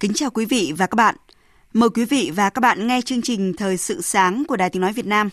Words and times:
Kính 0.00 0.12
chào 0.14 0.30
quý 0.30 0.44
vị 0.44 0.72
và 0.78 0.86
các 0.86 0.94
bạn. 0.94 1.14
Mời 1.72 1.90
quý 1.90 2.04
vị 2.04 2.32
và 2.34 2.50
các 2.50 2.60
bạn 2.60 2.86
nghe 2.86 3.00
chương 3.00 3.22
trình 3.22 3.52
Thời 3.56 3.76
sự 3.76 4.00
sáng 4.00 4.42
của 4.48 4.56
Đài 4.56 4.70
Tiếng 4.70 4.82
Nói 4.82 4.92
Việt 4.92 5.06
Nam. 5.06 5.30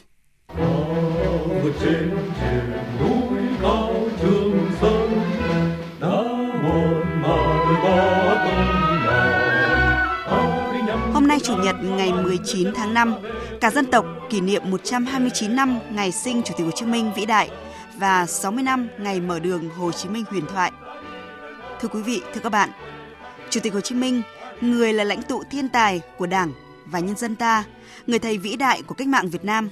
Hôm 11.13 11.27
nay 11.27 11.39
Chủ 11.43 11.55
nhật 11.63 11.75
ngày 11.83 12.13
19 12.13 12.73
tháng 12.75 12.93
5, 12.93 13.15
cả 13.61 13.71
dân 13.71 13.85
tộc 13.85 14.05
kỷ 14.29 14.41
niệm 14.41 14.61
129 14.65 15.55
năm 15.55 15.79
ngày 15.91 16.11
sinh 16.11 16.41
Chủ 16.43 16.53
tịch 16.57 16.65
Hồ 16.65 16.71
Chí 16.71 16.85
Minh 16.85 17.11
vĩ 17.15 17.25
đại 17.25 17.49
và 17.97 18.25
60 18.25 18.63
năm 18.63 18.87
ngày 18.99 19.19
mở 19.19 19.39
đường 19.39 19.69
Hồ 19.69 19.91
Chí 19.91 20.09
Minh 20.09 20.23
huyền 20.29 20.45
thoại. 20.53 20.71
Thưa 21.81 21.87
quý 21.87 22.01
vị, 22.01 22.21
thưa 22.33 22.41
các 22.41 22.51
bạn, 22.51 22.69
Chủ 23.49 23.59
tịch 23.59 23.73
Hồ 23.73 23.81
Chí 23.81 23.95
Minh, 23.95 24.21
người 24.61 24.93
là 24.93 25.03
lãnh 25.03 25.21
tụ 25.21 25.43
thiên 25.51 25.69
tài 25.69 26.01
của 26.17 26.25
Đảng 26.25 26.51
và 26.85 26.99
nhân 26.99 27.15
dân 27.17 27.35
ta, 27.35 27.63
người 28.07 28.19
thầy 28.19 28.37
vĩ 28.37 28.55
đại 28.55 28.81
của 28.81 28.95
cách 28.95 29.07
mạng 29.07 29.29
Việt 29.29 29.45
Nam. 29.45 29.69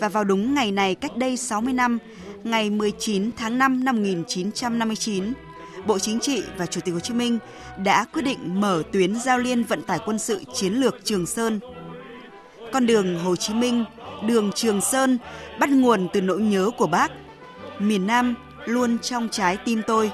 Và 0.00 0.08
vào 0.08 0.24
đúng 0.24 0.54
ngày 0.54 0.72
này 0.72 0.94
cách 0.94 1.16
đây 1.16 1.36
60 1.36 1.72
năm, 1.72 1.98
ngày 2.44 2.70
19 2.70 3.30
tháng 3.36 3.58
5 3.58 3.84
năm 3.84 3.96
1959, 3.96 5.32
Bộ 5.86 5.98
Chính 5.98 6.20
trị 6.20 6.42
và 6.56 6.66
Chủ 6.66 6.80
tịch 6.80 6.94
Hồ 6.94 7.00
Chí 7.00 7.14
Minh 7.14 7.38
đã 7.84 8.04
quyết 8.04 8.22
định 8.22 8.60
mở 8.60 8.82
tuyến 8.92 9.20
giao 9.20 9.38
liên 9.38 9.64
vận 9.64 9.82
tải 9.82 9.98
quân 10.06 10.18
sự 10.18 10.40
chiến 10.54 10.72
lược 10.72 11.04
Trường 11.04 11.26
Sơn. 11.26 11.60
Con 12.72 12.86
đường 12.86 13.18
Hồ 13.18 13.36
Chí 13.36 13.54
Minh, 13.54 13.84
đường 14.26 14.50
Trường 14.54 14.80
Sơn 14.80 15.18
bắt 15.60 15.70
nguồn 15.70 16.08
từ 16.12 16.20
nỗi 16.20 16.40
nhớ 16.40 16.70
của 16.78 16.86
bác. 16.86 17.12
Miền 17.78 18.06
Nam 18.06 18.34
luôn 18.66 18.98
trong 18.98 19.28
trái 19.28 19.56
tim 19.56 19.82
tôi. 19.86 20.10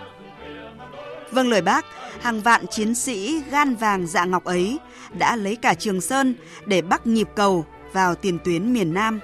Vâng 1.31 1.49
lời 1.49 1.63
bác, 1.63 1.87
hàng 2.21 2.41
vạn 2.41 2.67
chiến 2.67 2.95
sĩ 2.95 3.43
gan 3.51 3.75
vàng 3.75 4.07
dạ 4.07 4.25
ngọc 4.25 4.45
ấy 4.45 4.79
đã 5.19 5.37
lấy 5.37 5.57
cả 5.57 5.75
Trường 5.75 6.01
Sơn 6.01 6.35
để 6.67 6.83
bắt 6.83 7.07
nhịp 7.07 7.29
cầu 7.35 7.67
vào 7.93 8.15
tiền 8.15 8.39
tuyến 8.45 8.73
miền 8.73 8.95
Nam. 8.95 9.21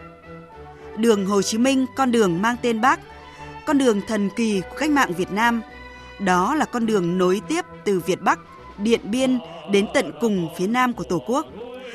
Đường 0.97 1.27
Hồ 1.27 1.43
Chí 1.43 1.59
Minh, 1.59 1.87
con 1.97 2.12
đường 2.12 2.43
mang 2.43 2.57
tên 2.62 2.81
bác, 2.81 3.01
con 3.67 3.79
đường 3.79 4.01
thần 4.09 4.31
kỳ 4.37 4.61
của 4.61 4.77
cách 4.79 4.91
mạng 4.91 5.12
Việt 5.15 5.31
Nam. 5.31 5.61
Đó 6.19 6.55
là 6.55 6.65
con 6.65 6.87
đường 6.87 7.19
nối 7.19 7.41
tiếp 7.49 7.65
từ 7.84 8.01
Việt 8.01 8.21
Bắc, 8.21 8.39
Điện 8.79 9.01
Biên 9.05 9.39
đến 9.73 9.87
tận 9.95 10.12
cùng 10.21 10.49
phía 10.59 10.67
Nam 10.67 10.93
của 10.93 11.05
Tổ 11.05 11.23
quốc, 11.27 11.47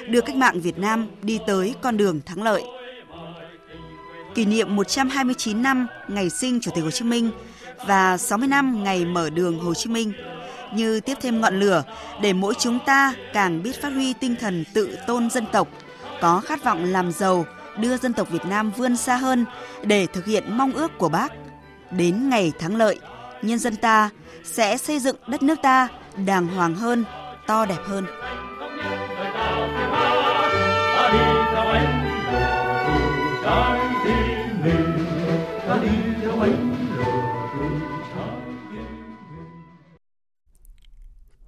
đưa 0.07 0.21
cách 0.21 0.35
mạng 0.35 0.61
Việt 0.61 0.77
Nam 0.77 1.07
đi 1.21 1.39
tới 1.47 1.75
con 1.81 1.97
đường 1.97 2.19
thắng 2.25 2.43
lợi. 2.43 2.63
Kỷ 4.35 4.45
niệm 4.45 4.75
129 4.75 5.61
năm 5.61 5.87
ngày 6.07 6.29
sinh 6.29 6.59
Chủ 6.61 6.71
tịch 6.75 6.83
Hồ 6.83 6.91
Chí 6.91 7.05
Minh 7.05 7.31
và 7.87 8.17
60 8.17 8.47
năm 8.47 8.83
ngày 8.83 9.05
mở 9.05 9.29
đường 9.29 9.59
Hồ 9.59 9.73
Chí 9.73 9.89
Minh 9.89 10.13
như 10.73 10.99
tiếp 10.99 11.17
thêm 11.21 11.41
ngọn 11.41 11.59
lửa 11.59 11.83
để 12.21 12.33
mỗi 12.33 12.53
chúng 12.59 12.79
ta 12.85 13.13
càng 13.33 13.63
biết 13.63 13.81
phát 13.81 13.89
huy 13.89 14.13
tinh 14.13 14.35
thần 14.41 14.63
tự 14.73 14.97
tôn 15.07 15.29
dân 15.29 15.45
tộc, 15.51 15.67
có 16.21 16.41
khát 16.45 16.63
vọng 16.63 16.83
làm 16.83 17.11
giàu, 17.11 17.45
đưa 17.77 17.97
dân 17.97 18.13
tộc 18.13 18.29
Việt 18.29 18.45
Nam 18.45 18.71
vươn 18.77 18.97
xa 18.97 19.15
hơn 19.15 19.45
để 19.83 20.07
thực 20.07 20.25
hiện 20.25 20.57
mong 20.57 20.73
ước 20.73 20.97
của 20.97 21.09
bác. 21.09 21.31
Đến 21.91 22.29
ngày 22.29 22.51
thắng 22.59 22.75
lợi, 22.75 22.99
nhân 23.41 23.59
dân 23.59 23.75
ta 23.75 24.09
sẽ 24.43 24.77
xây 24.77 24.99
dựng 24.99 25.15
đất 25.27 25.43
nước 25.43 25.61
ta 25.61 25.87
đàng 26.25 26.47
hoàng 26.47 26.75
hơn, 26.75 27.03
to 27.47 27.65
đẹp 27.65 27.79
hơn. 27.85 28.05
ta 33.43 33.77
đi 34.05 34.40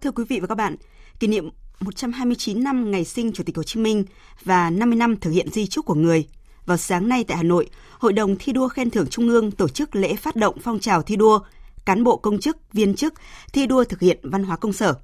Thưa 0.04 0.12
quý 0.12 0.24
vị 0.30 0.40
và 0.40 0.48
các 0.48 0.56
bạn, 0.56 0.76
kỷ 1.20 1.28
niệm 1.28 1.50
129 1.80 2.64
năm 2.64 2.92
ngày 2.92 3.06
sinh 3.06 3.32
Chủ 3.34 3.44
tịch 3.44 3.58
Hồ 3.58 3.64
Chí 3.64 3.80
Minh 3.80 4.06
và 4.44 4.70
50 4.70 4.98
năm 4.98 5.18
thực 5.18 5.32
hiện 5.32 5.50
di 5.50 5.68
trúc 5.68 5.86
của 5.86 5.94
người. 5.94 6.28
Vào 6.66 6.78
sáng 6.78 7.08
nay 7.08 7.24
tại 7.24 7.38
Hà 7.38 7.44
Nội, 7.44 7.70
Hội 8.00 8.14
đồng 8.14 8.36
thi 8.40 8.54
đua 8.54 8.68
khen 8.68 8.90
thưởng 8.90 9.08
Trung 9.08 9.30
ương 9.30 9.52
tổ 9.52 9.68
chức 9.68 9.96
lễ 9.96 10.16
phát 10.16 10.36
động 10.36 10.58
phong 10.64 10.80
trào 10.80 11.02
thi 11.02 11.16
đua 11.16 11.40
cán 11.86 12.04
bộ 12.04 12.18
công 12.18 12.40
chức, 12.40 12.58
viên 12.74 12.96
chức 12.96 13.14
thi 13.54 13.68
đua 13.68 13.84
thực 13.84 14.00
hiện 14.00 14.20
văn 14.24 14.44
hóa 14.44 14.58
công 14.58 14.74
sở. 14.74 14.96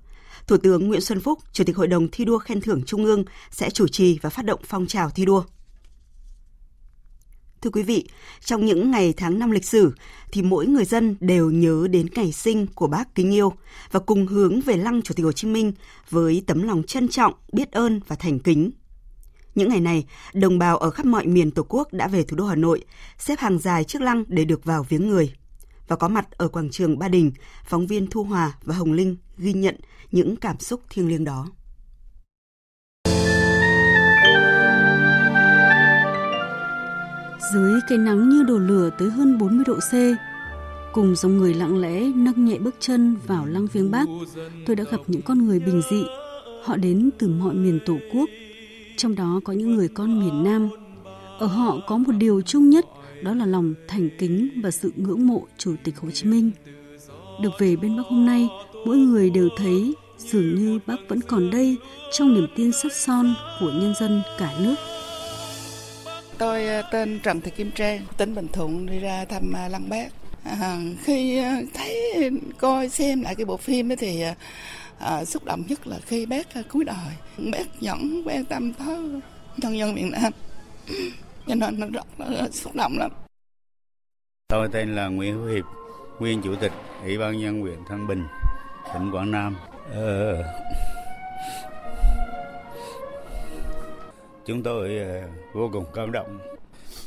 Thủ 0.47 0.57
tướng 0.57 0.87
Nguyễn 0.87 1.01
Xuân 1.01 1.21
Phúc, 1.21 1.39
Chủ 1.53 1.63
tịch 1.63 1.77
Hội 1.77 1.87
đồng 1.87 2.07
thi 2.11 2.25
đua 2.25 2.37
khen 2.37 2.61
thưởng 2.61 2.83
Trung 2.85 3.05
ương 3.05 3.23
sẽ 3.51 3.69
chủ 3.69 3.87
trì 3.87 4.19
và 4.21 4.29
phát 4.29 4.45
động 4.45 4.59
phong 4.63 4.87
trào 4.87 5.09
thi 5.09 5.25
đua. 5.25 5.43
Thưa 7.61 7.69
quý 7.69 7.83
vị, 7.83 8.07
trong 8.39 8.65
những 8.65 8.91
ngày 8.91 9.13
tháng 9.17 9.39
năm 9.39 9.51
lịch 9.51 9.65
sử 9.65 9.93
thì 10.31 10.41
mỗi 10.41 10.67
người 10.67 10.85
dân 10.85 11.15
đều 11.19 11.51
nhớ 11.51 11.87
đến 11.91 12.07
ngày 12.15 12.31
sinh 12.31 12.67
của 12.67 12.87
bác 12.87 13.15
kính 13.15 13.33
yêu 13.33 13.53
và 13.91 13.99
cùng 13.99 14.27
hướng 14.27 14.61
về 14.61 14.77
lăng 14.77 15.01
Chủ 15.01 15.13
tịch 15.13 15.25
Hồ 15.25 15.31
Chí 15.31 15.47
Minh 15.47 15.73
với 16.09 16.43
tấm 16.47 16.63
lòng 16.63 16.83
trân 16.83 17.07
trọng, 17.07 17.33
biết 17.53 17.71
ơn 17.71 17.99
và 18.07 18.15
thành 18.15 18.39
kính. 18.39 18.71
Những 19.55 19.69
ngày 19.69 19.79
này, 19.79 20.05
đồng 20.33 20.59
bào 20.59 20.77
ở 20.77 20.89
khắp 20.89 21.05
mọi 21.05 21.25
miền 21.25 21.51
Tổ 21.51 21.65
quốc 21.69 21.93
đã 21.93 22.07
về 22.07 22.23
thủ 22.23 22.37
đô 22.37 22.45
Hà 22.45 22.55
Nội, 22.55 22.83
xếp 23.17 23.39
hàng 23.39 23.59
dài 23.59 23.83
trước 23.83 24.01
lăng 24.01 24.23
để 24.27 24.45
được 24.45 24.65
vào 24.65 24.83
viếng 24.89 25.07
người. 25.09 25.33
Và 25.87 25.95
có 25.95 26.07
mặt 26.07 26.31
ở 26.31 26.47
quảng 26.47 26.69
trường 26.69 26.99
Ba 26.99 27.07
Đình, 27.07 27.31
phóng 27.65 27.87
viên 27.87 28.07
Thu 28.07 28.23
Hòa 28.23 28.53
và 28.63 28.75
Hồng 28.75 28.93
Linh 28.93 29.17
ghi 29.37 29.53
nhận 29.53 29.75
những 30.11 30.35
cảm 30.35 30.59
xúc 30.59 30.81
thiêng 30.89 31.07
liêng 31.07 31.23
đó. 31.23 31.47
Dưới 37.53 37.79
cây 37.87 37.97
nắng 37.97 38.29
như 38.29 38.43
đổ 38.43 38.57
lửa 38.57 38.89
tới 38.97 39.09
hơn 39.09 39.37
40 39.37 39.63
độ 39.67 39.75
C, 39.75 39.93
cùng 40.93 41.15
dòng 41.15 41.37
người 41.37 41.53
lặng 41.53 41.81
lẽ 41.81 42.11
nâng 42.15 42.45
nhẹ 42.45 42.57
bước 42.57 42.75
chân 42.79 43.15
vào 43.27 43.45
lăng 43.45 43.67
viếng 43.73 43.91
Bác, 43.91 44.05
tôi 44.65 44.75
đã 44.75 44.83
gặp 44.91 44.97
những 45.07 45.21
con 45.21 45.45
người 45.45 45.59
bình 45.59 45.81
dị. 45.91 46.03
Họ 46.63 46.77
đến 46.77 47.09
từ 47.17 47.27
mọi 47.27 47.53
miền 47.53 47.79
Tổ 47.85 47.97
quốc, 48.13 48.29
trong 48.97 49.15
đó 49.15 49.39
có 49.43 49.53
những 49.53 49.75
người 49.75 49.87
con 49.87 50.19
miền 50.19 50.43
Nam. 50.43 50.69
Ở 51.39 51.45
họ 51.47 51.77
có 51.87 51.97
một 51.97 52.11
điều 52.11 52.41
chung 52.41 52.69
nhất, 52.69 52.85
đó 53.23 53.33
là 53.33 53.45
lòng 53.45 53.73
thành 53.87 54.09
kính 54.19 54.61
và 54.63 54.71
sự 54.71 54.91
ngưỡng 54.95 55.27
mộ 55.27 55.47
Chủ 55.57 55.75
tịch 55.83 55.99
Hồ 55.99 56.11
Chí 56.11 56.29
Minh. 56.29 56.51
Được 57.41 57.51
về 57.59 57.75
bên 57.75 57.97
bắc 57.97 58.03
hôm 58.09 58.25
nay, 58.25 58.49
mỗi 58.85 58.97
người 58.97 59.29
đều 59.29 59.49
thấy 59.57 59.93
dường 60.17 60.55
như 60.55 60.79
Bác 60.87 60.97
vẫn 61.09 61.21
còn 61.21 61.49
đây 61.51 61.77
trong 62.11 62.33
niềm 62.33 62.47
tin 62.55 62.71
sắt 62.71 62.93
son 62.93 63.33
của 63.59 63.71
nhân 63.71 63.93
dân 63.99 64.21
cả 64.39 64.53
nước. 64.59 64.75
Tôi 66.39 66.67
ờ, 66.67 66.81
tên 66.91 67.19
Trần 67.23 67.41
Thị 67.41 67.51
Kim 67.51 67.71
Trang, 67.71 68.05
tỉnh 68.17 68.35
Bình 68.35 68.47
Thuận 68.53 68.85
đi 68.85 68.99
ra 68.99 69.25
thăm 69.25 69.53
ờ, 69.53 69.67
Lăng 69.67 69.89
Bác. 69.89 70.07
À, 70.43 70.77
khi 71.03 71.37
ờ, 71.37 71.51
thấy 71.73 72.13
coi 72.57 72.89
xem 72.89 73.21
lại 73.21 73.35
cái 73.35 73.45
bộ 73.45 73.57
phim 73.57 73.89
đó 73.89 73.95
thì 73.99 74.23
à, 74.99 75.25
xúc 75.25 75.45
động 75.45 75.63
nhất 75.67 75.87
là 75.87 75.99
khi 76.05 76.25
bác 76.25 76.47
cuối 76.69 76.83
đời. 76.83 77.15
Bác 77.51 77.65
vẫn 77.81 78.23
quan 78.25 78.45
tâm 78.45 78.73
tới 78.73 78.97
nhân 79.57 79.77
dân 79.77 79.95
miền 79.95 80.11
Nam. 80.11 80.33
Cho 81.47 81.55
nên 81.55 81.79
nó 81.79 81.87
rất 81.87 82.05
là 82.17 82.49
xúc 82.51 82.75
động 82.75 82.97
lắm. 82.97 83.11
Tôi 84.47 84.69
tên 84.71 84.95
là 84.95 85.07
Nguyễn 85.07 85.33
Hữu 85.33 85.47
Hiệp, 85.47 85.65
nguyên 86.19 86.41
chủ 86.41 86.55
tịch 86.55 86.71
Ủy 87.03 87.17
ban 87.17 87.39
nhân 87.39 87.61
huyện 87.61 87.79
Thăng 87.89 88.07
Bình, 88.07 88.23
tỉnh 88.93 89.11
Quảng 89.11 89.31
Nam. 89.31 89.55
Ờ, 89.93 90.43
chúng 94.45 94.63
tôi 94.63 94.97
ờ, 94.97 95.29
vô 95.53 95.69
cùng 95.73 95.85
cảm 95.93 96.11
động. 96.11 96.39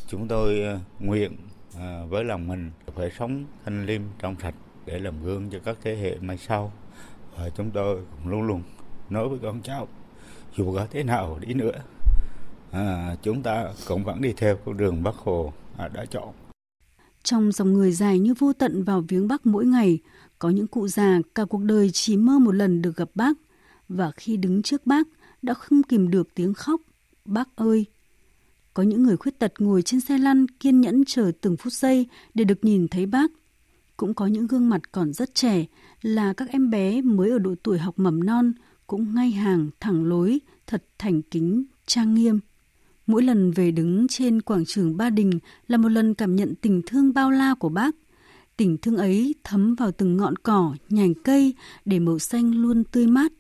Chúng 0.07 0.29
tôi 0.29 0.63
ờ, 0.63 0.79
nguyện 1.01 1.37
ờ, 1.79 2.07
với 2.07 2.25
lòng 2.25 2.49
mình 2.49 2.71
phải 2.97 3.11
sống 3.19 3.45
thanh 3.65 3.87
liêm 3.87 4.03
trong 4.19 4.37
sạch 4.43 4.55
để 4.87 4.99
làm 4.99 5.25
gương 5.25 5.51
cho 5.51 5.59
các 5.65 5.77
thế 5.83 5.97
hệ 5.97 6.17
mai 6.21 6.39
sau. 6.39 6.73
Và 7.37 7.51
chúng 7.57 7.71
tôi 7.71 7.97
cũng 8.11 8.31
luôn 8.31 8.43
luôn 8.43 8.63
nói 9.11 9.29
với 9.29 9.39
con 9.43 9.63
cháu 9.63 9.89
dù 10.57 10.75
có 10.75 10.87
thế 10.91 11.03
nào 11.03 11.39
đi 11.47 11.55
nữa 11.55 11.83
à, 12.71 13.17
chúng 13.23 13.43
ta 13.43 13.73
cũng 13.89 14.05
vẫn 14.05 14.21
đi 14.21 14.33
theo 14.37 14.57
con 14.65 14.77
đường 14.77 15.03
Bác 15.03 15.17
Hồ 15.17 15.53
à, 15.79 15.89
đã 15.89 16.05
chọn. 16.05 16.33
Trong 17.23 17.53
dòng 17.53 17.73
người 17.73 17.93
dài 17.93 18.19
như 18.19 18.35
vô 18.39 18.53
tận 18.53 18.85
vào 18.85 19.05
viếng 19.09 19.29
bác 19.29 19.47
mỗi 19.47 19.67
ngày, 19.67 19.99
có 20.39 20.51
những 20.51 20.67
cụ 20.67 20.89
già 20.89 21.19
cả 21.35 21.45
cuộc 21.45 21.63
đời 21.63 21.91
chỉ 21.93 22.17
mơ 22.17 22.39
một 22.39 22.53
lần 22.53 22.83
được 22.83 22.97
gặp 22.97 23.09
bác. 23.15 23.33
Và 23.89 24.11
khi 24.17 24.37
đứng 24.37 24.63
trước 24.63 24.87
bác, 24.87 25.09
đã 25.43 25.55
không 25.55 25.83
kìm 25.83 26.11
được 26.11 26.35
tiếng 26.35 26.55
khóc. 26.55 26.81
Bác 27.25 27.57
ơi! 27.57 27.87
Có 28.75 28.83
những 28.83 29.03
người 29.03 29.17
khuyết 29.17 29.39
tật 29.39 29.53
ngồi 29.59 29.83
trên 29.83 30.01
xe 30.01 30.19
lăn 30.19 30.47
kiên 30.49 30.81
nhẫn 30.81 31.05
chờ 31.07 31.33
từng 31.41 31.57
phút 31.57 31.73
giây 31.73 32.07
để 32.35 32.45
được 32.45 32.65
nhìn 32.65 32.89
thấy 32.89 33.07
bác. 33.07 33.31
Cũng 33.97 34.15
có 34.15 34.27
những 34.27 34.47
gương 34.47 34.69
mặt 34.69 34.93
còn 34.93 35.13
rất 35.13 35.35
trẻ 35.35 35.67
là 36.03 36.33
các 36.33 36.49
em 36.49 36.71
bé 36.71 37.03
mới 37.03 37.31
ở 37.31 37.39
độ 37.39 37.55
tuổi 37.63 37.79
học 37.79 37.99
mầm 37.99 38.25
non, 38.25 38.53
cũng 38.87 39.15
ngay 39.15 39.31
hàng, 39.31 39.71
thẳng 39.81 40.05
lối, 40.05 40.41
thật 40.67 40.85
thành 40.99 41.23
kính, 41.23 41.65
trang 41.87 42.15
nghiêm. 42.15 42.41
Mỗi 43.07 43.23
lần 43.23 43.51
về 43.51 43.71
đứng 43.71 44.09
trên 44.09 44.43
quảng 44.43 44.65
trường 44.65 44.97
Ba 44.97 45.11
Đình 45.11 45.39
là 45.69 45.77
một 45.77 45.89
lần 45.89 46.15
cảm 46.15 46.37
nhận 46.37 46.55
tình 46.55 46.83
thương 46.87 47.15
bao 47.15 47.31
la 47.31 47.55
của 47.55 47.69
bác. 47.69 47.97
Tình 48.57 48.79
thương 48.79 48.97
ấy 48.97 49.35
thấm 49.45 49.75
vào 49.75 49.93
từng 49.93 50.17
ngọn 50.17 50.37
cỏ, 50.37 50.75
nhành 50.89 51.15
cây 51.15 51.55
để 51.85 51.99
màu 51.99 52.19
xanh 52.19 52.55
luôn 52.55 52.85
tươi 52.85 53.07
mát, 53.07 53.33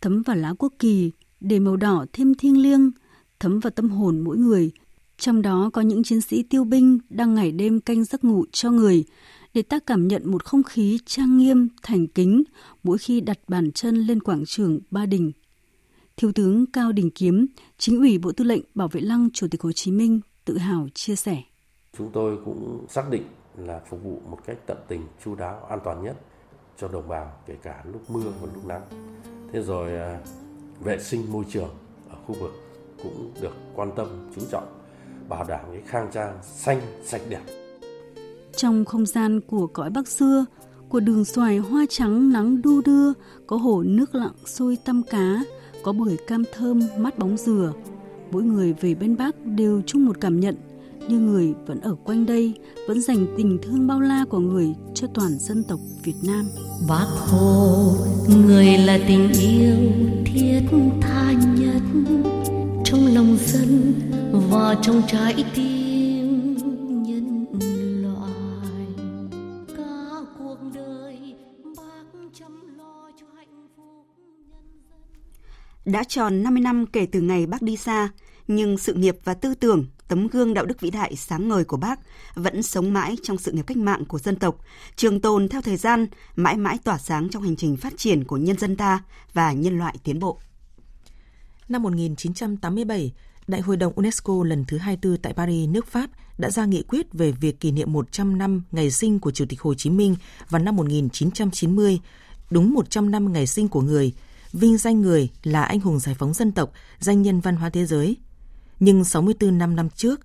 thấm 0.00 0.22
vào 0.22 0.36
lá 0.36 0.54
quốc 0.58 0.72
kỳ 0.78 1.10
để 1.40 1.58
màu 1.58 1.76
đỏ 1.76 2.06
thêm 2.12 2.34
thiêng 2.34 2.62
liêng, 2.62 2.90
thấm 3.40 3.60
vào 3.60 3.70
tâm 3.70 3.90
hồn 3.90 4.20
mỗi 4.20 4.36
người. 4.36 4.70
Trong 5.18 5.42
đó 5.42 5.70
có 5.72 5.80
những 5.80 6.02
chiến 6.02 6.20
sĩ 6.20 6.42
tiêu 6.42 6.64
binh 6.64 6.98
đang 7.10 7.34
ngày 7.34 7.52
đêm 7.52 7.80
canh 7.80 8.04
giấc 8.04 8.24
ngủ 8.24 8.44
cho 8.52 8.70
người, 8.70 9.04
để 9.54 9.62
ta 9.62 9.78
cảm 9.86 10.08
nhận 10.08 10.30
một 10.30 10.44
không 10.44 10.62
khí 10.62 10.98
trang 11.06 11.38
nghiêm, 11.38 11.68
thành 11.82 12.06
kính 12.06 12.42
mỗi 12.82 12.98
khi 12.98 13.20
đặt 13.20 13.38
bàn 13.48 13.72
chân 13.72 13.96
lên 13.96 14.20
quảng 14.20 14.44
trường 14.46 14.80
Ba 14.90 15.06
Đình. 15.06 15.32
Thiếu 16.16 16.32
tướng 16.32 16.66
Cao 16.66 16.92
Đình 16.92 17.10
Kiếm, 17.10 17.46
chính 17.78 17.98
ủy 17.98 18.18
Bộ 18.18 18.32
Tư 18.32 18.44
lệnh 18.44 18.62
Bảo 18.74 18.88
vệ 18.88 19.00
Lăng 19.00 19.28
Chủ 19.32 19.46
tịch 19.50 19.62
Hồ 19.62 19.72
Chí 19.72 19.90
Minh 19.90 20.20
tự 20.44 20.58
hào 20.58 20.88
chia 20.94 21.16
sẻ. 21.16 21.42
Chúng 21.98 22.10
tôi 22.12 22.38
cũng 22.44 22.86
xác 22.88 23.10
định 23.10 23.22
là 23.56 23.80
phục 23.88 24.02
vụ 24.02 24.20
một 24.30 24.38
cách 24.46 24.58
tận 24.66 24.78
tình, 24.88 25.02
chu 25.24 25.34
đáo, 25.34 25.64
an 25.64 25.78
toàn 25.84 26.04
nhất 26.04 26.16
cho 26.80 26.88
đồng 26.88 27.08
bào 27.08 27.32
kể 27.46 27.56
cả 27.62 27.84
lúc 27.92 28.10
mưa 28.10 28.32
và 28.40 28.48
lúc 28.54 28.66
nắng. 28.66 28.82
Thế 29.52 29.62
rồi 29.62 29.98
à, 29.98 30.20
vệ 30.80 30.98
sinh 30.98 31.32
môi 31.32 31.44
trường 31.50 31.70
ở 32.08 32.16
khu 32.26 32.34
vực 32.40 32.67
cũng 33.02 33.32
được 33.40 33.54
quan 33.74 33.90
tâm 33.96 34.30
chú 34.36 34.42
trọng 34.50 34.66
bảo 35.28 35.44
đảm 35.48 35.60
cái 35.72 35.82
khang 35.86 36.10
trang 36.12 36.38
xanh 36.42 36.80
sạch 37.04 37.22
đẹp 37.28 37.42
trong 38.58 38.84
không 38.84 39.06
gian 39.06 39.40
của 39.40 39.66
cõi 39.66 39.90
Bắc 39.90 40.08
xưa, 40.08 40.44
của 40.88 41.00
đường 41.00 41.24
xoài 41.24 41.58
hoa 41.58 41.86
trắng 41.88 42.32
nắng 42.32 42.62
đu 42.62 42.80
đưa, 42.80 43.12
có 43.46 43.56
hồ 43.56 43.82
nước 43.82 44.14
lặng 44.14 44.32
sôi 44.46 44.76
tăm 44.84 45.02
cá, 45.02 45.42
có 45.82 45.92
bưởi 45.92 46.16
cam 46.26 46.42
thơm 46.54 46.80
mắt 46.96 47.18
bóng 47.18 47.36
dừa. 47.36 47.72
Mỗi 48.30 48.42
người 48.42 48.72
về 48.72 48.94
bên 48.94 49.16
Bắc 49.16 49.36
đều 49.44 49.82
chung 49.86 50.06
một 50.06 50.20
cảm 50.20 50.40
nhận, 50.40 50.56
như 51.08 51.18
người 51.18 51.54
vẫn 51.66 51.80
ở 51.80 51.94
quanh 52.04 52.26
đây, 52.26 52.54
vẫn 52.88 53.00
dành 53.00 53.26
tình 53.36 53.58
thương 53.62 53.86
bao 53.86 54.00
la 54.00 54.24
của 54.30 54.38
người 54.38 54.74
cho 54.94 55.06
toàn 55.14 55.30
dân 55.38 55.64
tộc 55.68 55.80
Việt 56.04 56.16
Nam. 56.22 56.44
Bác 56.88 57.06
Hồ, 57.08 57.94
người 58.46 58.66
là 58.78 58.98
tình 59.08 59.32
yêu 59.32 59.76
thiết 60.24 60.60
tha 61.00 61.32
nhất 61.32 61.82
trong 62.90 63.14
lòng 63.14 63.38
dân 63.40 63.94
và 64.50 64.76
trong 64.82 65.02
trái 65.08 65.44
tim 65.54 66.54
Đã 75.84 76.04
tròn 76.04 76.42
50 76.42 76.60
năm 76.60 76.86
kể 76.86 77.06
từ 77.12 77.20
ngày 77.20 77.46
bác 77.46 77.62
đi 77.62 77.76
xa, 77.76 78.08
nhưng 78.48 78.78
sự 78.78 78.94
nghiệp 78.94 79.16
và 79.24 79.34
tư 79.34 79.54
tưởng, 79.54 79.86
tấm 80.08 80.26
gương 80.26 80.54
đạo 80.54 80.64
đức 80.64 80.80
vĩ 80.80 80.90
đại 80.90 81.16
sáng 81.16 81.48
ngời 81.48 81.64
của 81.64 81.76
bác 81.76 82.00
vẫn 82.34 82.62
sống 82.62 82.92
mãi 82.92 83.16
trong 83.22 83.38
sự 83.38 83.52
nghiệp 83.52 83.64
cách 83.66 83.76
mạng 83.76 84.04
của 84.04 84.18
dân 84.18 84.36
tộc, 84.36 84.56
trường 84.96 85.20
tồn 85.20 85.48
theo 85.48 85.60
thời 85.60 85.76
gian, 85.76 86.06
mãi 86.36 86.56
mãi 86.56 86.78
tỏa 86.84 86.98
sáng 86.98 87.28
trong 87.28 87.42
hành 87.42 87.56
trình 87.56 87.76
phát 87.76 87.92
triển 87.96 88.24
của 88.24 88.36
nhân 88.36 88.58
dân 88.58 88.76
ta 88.76 89.02
và 89.32 89.52
nhân 89.52 89.78
loại 89.78 89.96
tiến 90.04 90.18
bộ. 90.18 90.40
Năm 91.68 91.82
1987, 91.82 93.12
Đại 93.46 93.60
hội 93.60 93.76
đồng 93.76 93.92
UNESCO 93.92 94.44
lần 94.44 94.64
thứ 94.64 94.78
24 94.78 95.22
tại 95.22 95.32
Paris, 95.32 95.68
nước 95.68 95.86
Pháp 95.86 96.10
đã 96.38 96.50
ra 96.50 96.64
nghị 96.64 96.82
quyết 96.82 97.12
về 97.12 97.32
việc 97.32 97.60
kỷ 97.60 97.70
niệm 97.70 97.92
100 97.92 98.38
năm 98.38 98.62
ngày 98.72 98.90
sinh 98.90 99.20
của 99.20 99.30
Chủ 99.30 99.44
tịch 99.48 99.60
Hồ 99.60 99.74
Chí 99.74 99.90
Minh 99.90 100.16
vào 100.50 100.62
năm 100.62 100.76
1990, 100.76 102.00
đúng 102.50 102.74
100 102.74 103.10
năm 103.10 103.32
ngày 103.32 103.46
sinh 103.46 103.68
của 103.68 103.80
người– 103.80 104.12
vinh 104.52 104.78
danh 104.78 105.00
người 105.00 105.28
là 105.42 105.62
anh 105.62 105.80
hùng 105.80 105.98
giải 105.98 106.14
phóng 106.18 106.34
dân 106.34 106.52
tộc, 106.52 106.72
danh 106.98 107.22
nhân 107.22 107.40
văn 107.40 107.56
hóa 107.56 107.70
thế 107.70 107.86
giới. 107.86 108.16
Nhưng 108.80 109.04
64 109.04 109.58
năm 109.58 109.76
năm 109.76 109.88
trước, 109.90 110.20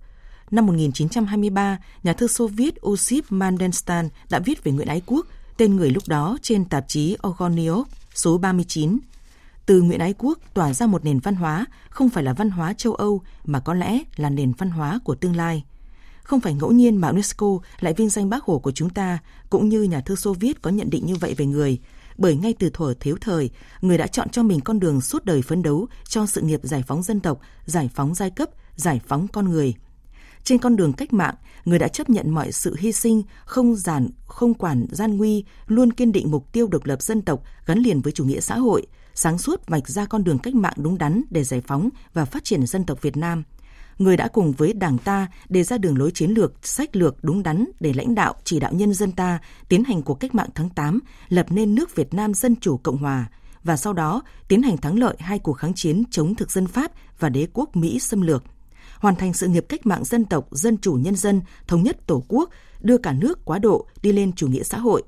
năm 0.50 0.66
1923, 0.66 1.78
nhà 2.02 2.12
thơ 2.12 2.26
Xô 2.26 2.46
Viết 2.46 2.74
Osip 2.86 3.24
Mandelstam 3.28 4.08
đã 4.30 4.38
viết 4.38 4.64
về 4.64 4.72
Nguyễn 4.72 4.88
Ái 4.88 5.02
Quốc, 5.06 5.26
tên 5.56 5.76
người 5.76 5.90
lúc 5.90 6.02
đó 6.06 6.38
trên 6.42 6.64
tạp 6.64 6.88
chí 6.88 7.16
Ogoniok 7.28 7.88
số 8.14 8.38
39. 8.38 8.98
Từ 9.66 9.82
Nguyễn 9.82 10.00
Ái 10.00 10.14
Quốc 10.18 10.38
tỏa 10.54 10.74
ra 10.74 10.86
một 10.86 11.04
nền 11.04 11.18
văn 11.18 11.34
hóa, 11.34 11.66
không 11.90 12.08
phải 12.08 12.24
là 12.24 12.32
văn 12.32 12.50
hóa 12.50 12.72
châu 12.72 12.94
Âu 12.94 13.22
mà 13.44 13.60
có 13.60 13.74
lẽ 13.74 13.98
là 14.16 14.30
nền 14.30 14.52
văn 14.58 14.70
hóa 14.70 14.98
của 15.04 15.14
tương 15.14 15.36
lai. 15.36 15.64
Không 16.22 16.40
phải 16.40 16.54
ngẫu 16.54 16.72
nhiên 16.72 16.96
mà 16.96 17.08
UNESCO 17.08 17.58
lại 17.80 17.94
vinh 17.94 18.08
danh 18.08 18.30
bác 18.30 18.44
Hồ 18.44 18.58
của 18.58 18.72
chúng 18.72 18.90
ta, 18.90 19.18
cũng 19.50 19.68
như 19.68 19.82
nhà 19.82 20.00
thơ 20.00 20.16
Xô 20.16 20.34
Viết 20.34 20.62
có 20.62 20.70
nhận 20.70 20.90
định 20.90 21.06
như 21.06 21.16
vậy 21.16 21.34
về 21.34 21.46
người, 21.46 21.78
bởi 22.16 22.36
ngay 22.36 22.54
từ 22.58 22.70
thuở 22.70 22.94
thiếu 23.00 23.16
thời, 23.20 23.50
người 23.80 23.98
đã 23.98 24.06
chọn 24.06 24.28
cho 24.28 24.42
mình 24.42 24.60
con 24.60 24.80
đường 24.80 25.00
suốt 25.00 25.24
đời 25.24 25.42
phấn 25.42 25.62
đấu 25.62 25.86
cho 26.08 26.26
sự 26.26 26.40
nghiệp 26.40 26.60
giải 26.62 26.84
phóng 26.86 27.02
dân 27.02 27.20
tộc, 27.20 27.40
giải 27.64 27.90
phóng 27.94 28.14
giai 28.14 28.30
cấp, 28.30 28.48
giải 28.76 29.00
phóng 29.06 29.28
con 29.28 29.50
người. 29.50 29.74
Trên 30.44 30.58
con 30.58 30.76
đường 30.76 30.92
cách 30.92 31.12
mạng, 31.12 31.34
người 31.64 31.78
đã 31.78 31.88
chấp 31.88 32.10
nhận 32.10 32.30
mọi 32.30 32.52
sự 32.52 32.76
hy 32.78 32.92
sinh, 32.92 33.22
không 33.44 33.76
giản, 33.76 34.08
không 34.26 34.54
quản 34.54 34.86
gian 34.90 35.16
nguy, 35.16 35.44
luôn 35.66 35.92
kiên 35.92 36.12
định 36.12 36.30
mục 36.30 36.52
tiêu 36.52 36.66
độc 36.66 36.84
lập 36.84 37.02
dân 37.02 37.22
tộc 37.22 37.42
gắn 37.66 37.78
liền 37.78 38.00
với 38.00 38.12
chủ 38.12 38.24
nghĩa 38.24 38.40
xã 38.40 38.58
hội, 38.58 38.86
sáng 39.14 39.38
suốt 39.38 39.66
vạch 39.66 39.88
ra 39.88 40.06
con 40.06 40.24
đường 40.24 40.38
cách 40.38 40.54
mạng 40.54 40.74
đúng 40.76 40.98
đắn 40.98 41.22
để 41.30 41.44
giải 41.44 41.60
phóng 41.60 41.88
và 42.14 42.24
phát 42.24 42.44
triển 42.44 42.66
dân 42.66 42.84
tộc 42.84 43.02
Việt 43.02 43.16
Nam– 43.16 43.42
người 43.98 44.16
đã 44.16 44.28
cùng 44.28 44.52
với 44.52 44.72
Đảng 44.72 44.98
ta 44.98 45.28
đề 45.48 45.62
ra 45.62 45.78
đường 45.78 45.98
lối 45.98 46.10
chiến 46.10 46.30
lược, 46.30 46.52
sách 46.62 46.96
lược 46.96 47.24
đúng 47.24 47.42
đắn 47.42 47.64
để 47.80 47.92
lãnh 47.92 48.14
đạo, 48.14 48.34
chỉ 48.44 48.60
đạo 48.60 48.72
nhân 48.72 48.94
dân 48.94 49.12
ta 49.12 49.38
tiến 49.68 49.84
hành 49.84 50.02
cuộc 50.02 50.14
cách 50.14 50.34
mạng 50.34 50.48
tháng 50.54 50.70
8, 50.70 51.00
lập 51.28 51.46
nên 51.50 51.74
nước 51.74 51.96
Việt 51.96 52.14
Nam 52.14 52.34
Dân 52.34 52.56
Chủ 52.56 52.76
Cộng 52.76 52.96
Hòa 52.96 53.26
và 53.64 53.76
sau 53.76 53.92
đó 53.92 54.22
tiến 54.48 54.62
hành 54.62 54.76
thắng 54.76 54.98
lợi 54.98 55.16
hai 55.18 55.38
cuộc 55.38 55.52
kháng 55.52 55.74
chiến 55.74 56.02
chống 56.10 56.34
thực 56.34 56.50
dân 56.50 56.66
Pháp 56.66 56.92
và 57.18 57.28
đế 57.28 57.46
quốc 57.52 57.76
Mỹ 57.76 57.98
xâm 57.98 58.20
lược 58.20 58.44
hoàn 58.98 59.16
thành 59.16 59.32
sự 59.32 59.48
nghiệp 59.48 59.66
cách 59.68 59.86
mạng 59.86 60.04
dân 60.04 60.24
tộc, 60.24 60.48
dân 60.50 60.78
chủ 60.78 60.92
nhân 60.92 61.16
dân, 61.16 61.40
thống 61.66 61.82
nhất 61.82 62.06
tổ 62.06 62.24
quốc, 62.28 62.50
đưa 62.80 62.98
cả 62.98 63.12
nước 63.12 63.44
quá 63.44 63.58
độ 63.58 63.86
đi 64.02 64.12
lên 64.12 64.32
chủ 64.32 64.48
nghĩa 64.48 64.62
xã 64.62 64.78
hội. 64.78 65.02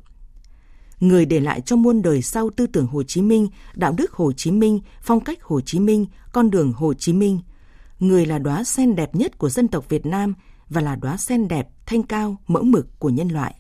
Người 1.01 1.27
để 1.27 1.41
lại 1.41 1.61
cho 1.61 1.77
muôn 1.77 2.03
đời 2.03 2.23
sau 2.23 2.51
tư 2.51 2.67
tưởng 2.67 2.87
Hồ 2.87 3.03
Chí 3.03 3.23
Minh, 3.23 3.49
đạo 3.75 3.95
đức 3.99 4.13
Hồ 4.13 4.33
Chí 4.33 4.51
Minh, 4.51 4.81
phong 5.03 5.21
cách 5.21 5.43
Hồ 5.43 5.61
Chí 5.61 5.81
Minh, 5.81 6.07
con 6.33 6.51
đường 6.51 6.73
Hồ 6.73 6.95
Chí 6.95 7.13
Minh– 7.13 7.41
người 8.01 8.27
là 8.27 8.39
đóa 8.39 8.65
sen 8.65 8.97
đẹp 8.97 9.15
nhất 9.15 9.39
của 9.39 9.49
dân 9.49 9.69
tộc 9.69 9.89
Việt 9.89 10.07
Nam 10.07 10.35
và 10.69 10.81
là 10.81 10.97
đóa 10.97 11.17
sen 11.17 11.49
đẹp, 11.49 11.69
thanh 11.87 12.03
cao, 12.03 12.37
mẫu 12.47 12.63
mực 12.63 12.99
của 12.99 13.09
nhân 13.09 13.29
loại. 13.29 13.55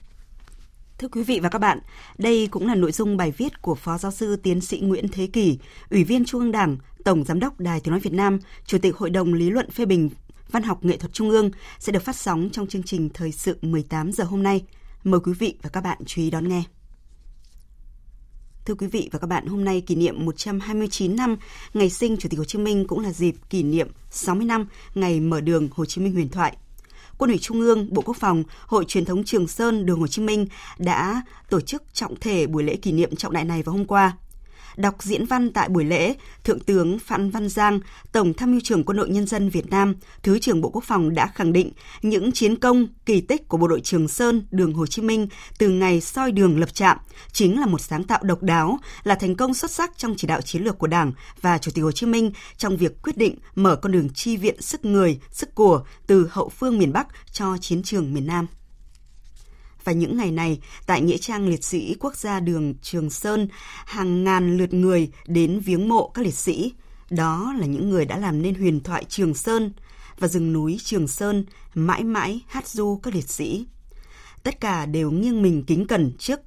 Thưa 0.98 1.08
quý 1.08 1.22
vị 1.22 1.40
và 1.40 1.48
các 1.48 1.58
bạn, 1.58 1.78
đây 2.18 2.46
cũng 2.46 2.66
là 2.66 2.74
nội 2.74 2.92
dung 2.92 3.16
bài 3.16 3.30
viết 3.36 3.62
của 3.62 3.74
Phó 3.74 3.98
Giáo 3.98 4.12
sư 4.12 4.36
Tiến 4.36 4.60
sĩ 4.60 4.80
Nguyễn 4.80 5.08
Thế 5.08 5.26
Kỳ, 5.26 5.58
Ủy 5.90 6.04
viên 6.04 6.24
Trung 6.24 6.40
ương 6.40 6.52
Đảng, 6.52 6.76
Tổng 7.04 7.24
Giám 7.24 7.40
đốc 7.40 7.60
Đài 7.60 7.80
Tiếng 7.80 7.90
Nói 7.90 8.00
Việt 8.00 8.12
Nam, 8.12 8.38
Chủ 8.66 8.78
tịch 8.78 8.96
Hội 8.96 9.10
đồng 9.10 9.34
Lý 9.34 9.50
luận 9.50 9.70
phê 9.70 9.84
bình 9.84 10.10
Văn 10.50 10.62
học 10.62 10.84
Nghệ 10.84 10.96
thuật 10.96 11.12
Trung 11.12 11.30
ương 11.30 11.50
sẽ 11.78 11.92
được 11.92 12.02
phát 12.02 12.16
sóng 12.16 12.48
trong 12.52 12.66
chương 12.66 12.82
trình 12.82 13.08
Thời 13.14 13.32
sự 13.32 13.58
18 13.62 14.12
giờ 14.12 14.24
hôm 14.24 14.42
nay. 14.42 14.64
Mời 15.04 15.20
quý 15.20 15.32
vị 15.32 15.58
và 15.62 15.70
các 15.70 15.80
bạn 15.80 15.98
chú 16.06 16.22
ý 16.22 16.30
đón 16.30 16.48
nghe. 16.48 16.62
Thưa 18.66 18.74
quý 18.74 18.86
vị 18.86 19.08
và 19.12 19.18
các 19.18 19.26
bạn, 19.26 19.46
hôm 19.46 19.64
nay 19.64 19.80
kỷ 19.80 19.94
niệm 19.94 20.24
129 20.26 21.16
năm 21.16 21.36
ngày 21.74 21.90
sinh 21.90 22.16
Chủ 22.16 22.28
tịch 22.28 22.38
Hồ 22.38 22.44
Chí 22.44 22.58
Minh 22.58 22.86
cũng 22.88 23.00
là 23.00 23.12
dịp 23.12 23.34
kỷ 23.50 23.62
niệm 23.62 23.88
60 24.10 24.44
năm 24.46 24.66
ngày 24.94 25.20
mở 25.20 25.40
đường 25.40 25.68
Hồ 25.72 25.84
Chí 25.84 26.00
Minh 26.00 26.12
huyền 26.12 26.28
thoại. 26.28 26.56
Quân 27.18 27.30
ủy 27.30 27.38
Trung 27.38 27.60
ương, 27.60 27.94
Bộ 27.94 28.02
Quốc 28.02 28.16
phòng, 28.16 28.42
Hội 28.66 28.84
truyền 28.84 29.04
thống 29.04 29.24
Trường 29.24 29.48
Sơn 29.48 29.86
Đường 29.86 30.00
Hồ 30.00 30.06
Chí 30.06 30.22
Minh 30.22 30.46
đã 30.78 31.22
tổ 31.50 31.60
chức 31.60 31.82
trọng 31.92 32.14
thể 32.20 32.46
buổi 32.46 32.62
lễ 32.62 32.76
kỷ 32.76 32.92
niệm 32.92 33.16
trọng 33.16 33.32
đại 33.32 33.44
này 33.44 33.62
vào 33.62 33.72
hôm 33.72 33.84
qua. 33.84 34.16
Đọc 34.76 35.02
diễn 35.02 35.24
văn 35.24 35.52
tại 35.52 35.68
buổi 35.68 35.84
lễ, 35.84 36.14
Thượng 36.44 36.60
tướng 36.60 36.98
Phan 36.98 37.30
Văn 37.30 37.48
Giang, 37.48 37.80
Tổng 38.12 38.34
tham 38.34 38.50
mưu 38.50 38.60
trưởng 38.64 38.84
Quân 38.84 38.96
đội 38.96 39.08
Nhân 39.08 39.26
dân 39.26 39.48
Việt 39.48 39.70
Nam, 39.70 39.94
Thứ 40.22 40.38
trưởng 40.38 40.60
Bộ 40.60 40.70
Quốc 40.70 40.84
phòng 40.84 41.14
đã 41.14 41.26
khẳng 41.26 41.52
định 41.52 41.72
những 42.02 42.32
chiến 42.32 42.56
công, 42.56 42.86
kỳ 43.06 43.20
tích 43.20 43.48
của 43.48 43.56
bộ 43.56 43.68
đội 43.68 43.80
Trường 43.80 44.08
Sơn, 44.08 44.46
đường 44.50 44.72
Hồ 44.72 44.86
Chí 44.86 45.02
Minh 45.02 45.28
từ 45.58 45.68
ngày 45.68 46.00
soi 46.00 46.32
đường 46.32 46.60
lập 46.60 46.74
trạm 46.74 46.98
chính 47.32 47.60
là 47.60 47.66
một 47.66 47.80
sáng 47.80 48.04
tạo 48.04 48.18
độc 48.22 48.42
đáo, 48.42 48.78
là 49.04 49.14
thành 49.14 49.36
công 49.36 49.54
xuất 49.54 49.70
sắc 49.70 49.90
trong 49.96 50.14
chỉ 50.16 50.26
đạo 50.26 50.40
chiến 50.40 50.62
lược 50.62 50.78
của 50.78 50.86
Đảng 50.86 51.12
và 51.40 51.58
Chủ 51.58 51.70
tịch 51.74 51.84
Hồ 51.84 51.92
Chí 51.92 52.06
Minh 52.06 52.32
trong 52.56 52.76
việc 52.76 53.02
quyết 53.02 53.16
định 53.16 53.38
mở 53.54 53.76
con 53.76 53.92
đường 53.92 54.08
chi 54.14 54.36
viện 54.36 54.62
sức 54.62 54.84
người, 54.84 55.20
sức 55.30 55.54
của 55.54 55.84
từ 56.06 56.28
hậu 56.30 56.48
phương 56.48 56.78
miền 56.78 56.92
Bắc 56.92 57.06
cho 57.32 57.56
chiến 57.60 57.82
trường 57.82 58.14
miền 58.14 58.26
Nam. 58.26 58.46
Và 59.86 59.92
những 59.92 60.16
ngày 60.16 60.30
này, 60.30 60.60
tại 60.86 61.00
Nghĩa 61.00 61.16
trang 61.16 61.48
liệt 61.48 61.64
sĩ 61.64 61.96
quốc 62.00 62.16
gia 62.16 62.40
đường 62.40 62.74
Trường 62.82 63.10
Sơn, 63.10 63.48
hàng 63.84 64.24
ngàn 64.24 64.56
lượt 64.56 64.74
người 64.74 65.10
đến 65.26 65.60
viếng 65.60 65.88
mộ 65.88 66.08
các 66.08 66.22
liệt 66.22 66.34
sĩ. 66.34 66.72
Đó 67.10 67.54
là 67.58 67.66
những 67.66 67.90
người 67.90 68.04
đã 68.04 68.18
làm 68.18 68.42
nên 68.42 68.54
huyền 68.54 68.80
thoại 68.80 69.04
Trường 69.08 69.34
Sơn 69.34 69.72
và 70.18 70.28
rừng 70.28 70.52
núi 70.52 70.80
Trường 70.84 71.08
Sơn 71.08 71.44
mãi 71.74 72.04
mãi 72.04 72.40
hát 72.46 72.68
du 72.68 73.00
các 73.02 73.14
liệt 73.14 73.28
sĩ. 73.28 73.66
tất 74.42 74.60
cả 74.60 74.86
đều 74.86 75.10
nghiêng 75.10 75.42
mình 75.42 75.64
kính 75.66 75.86
cẩn 75.86 76.12
trước 76.18 76.40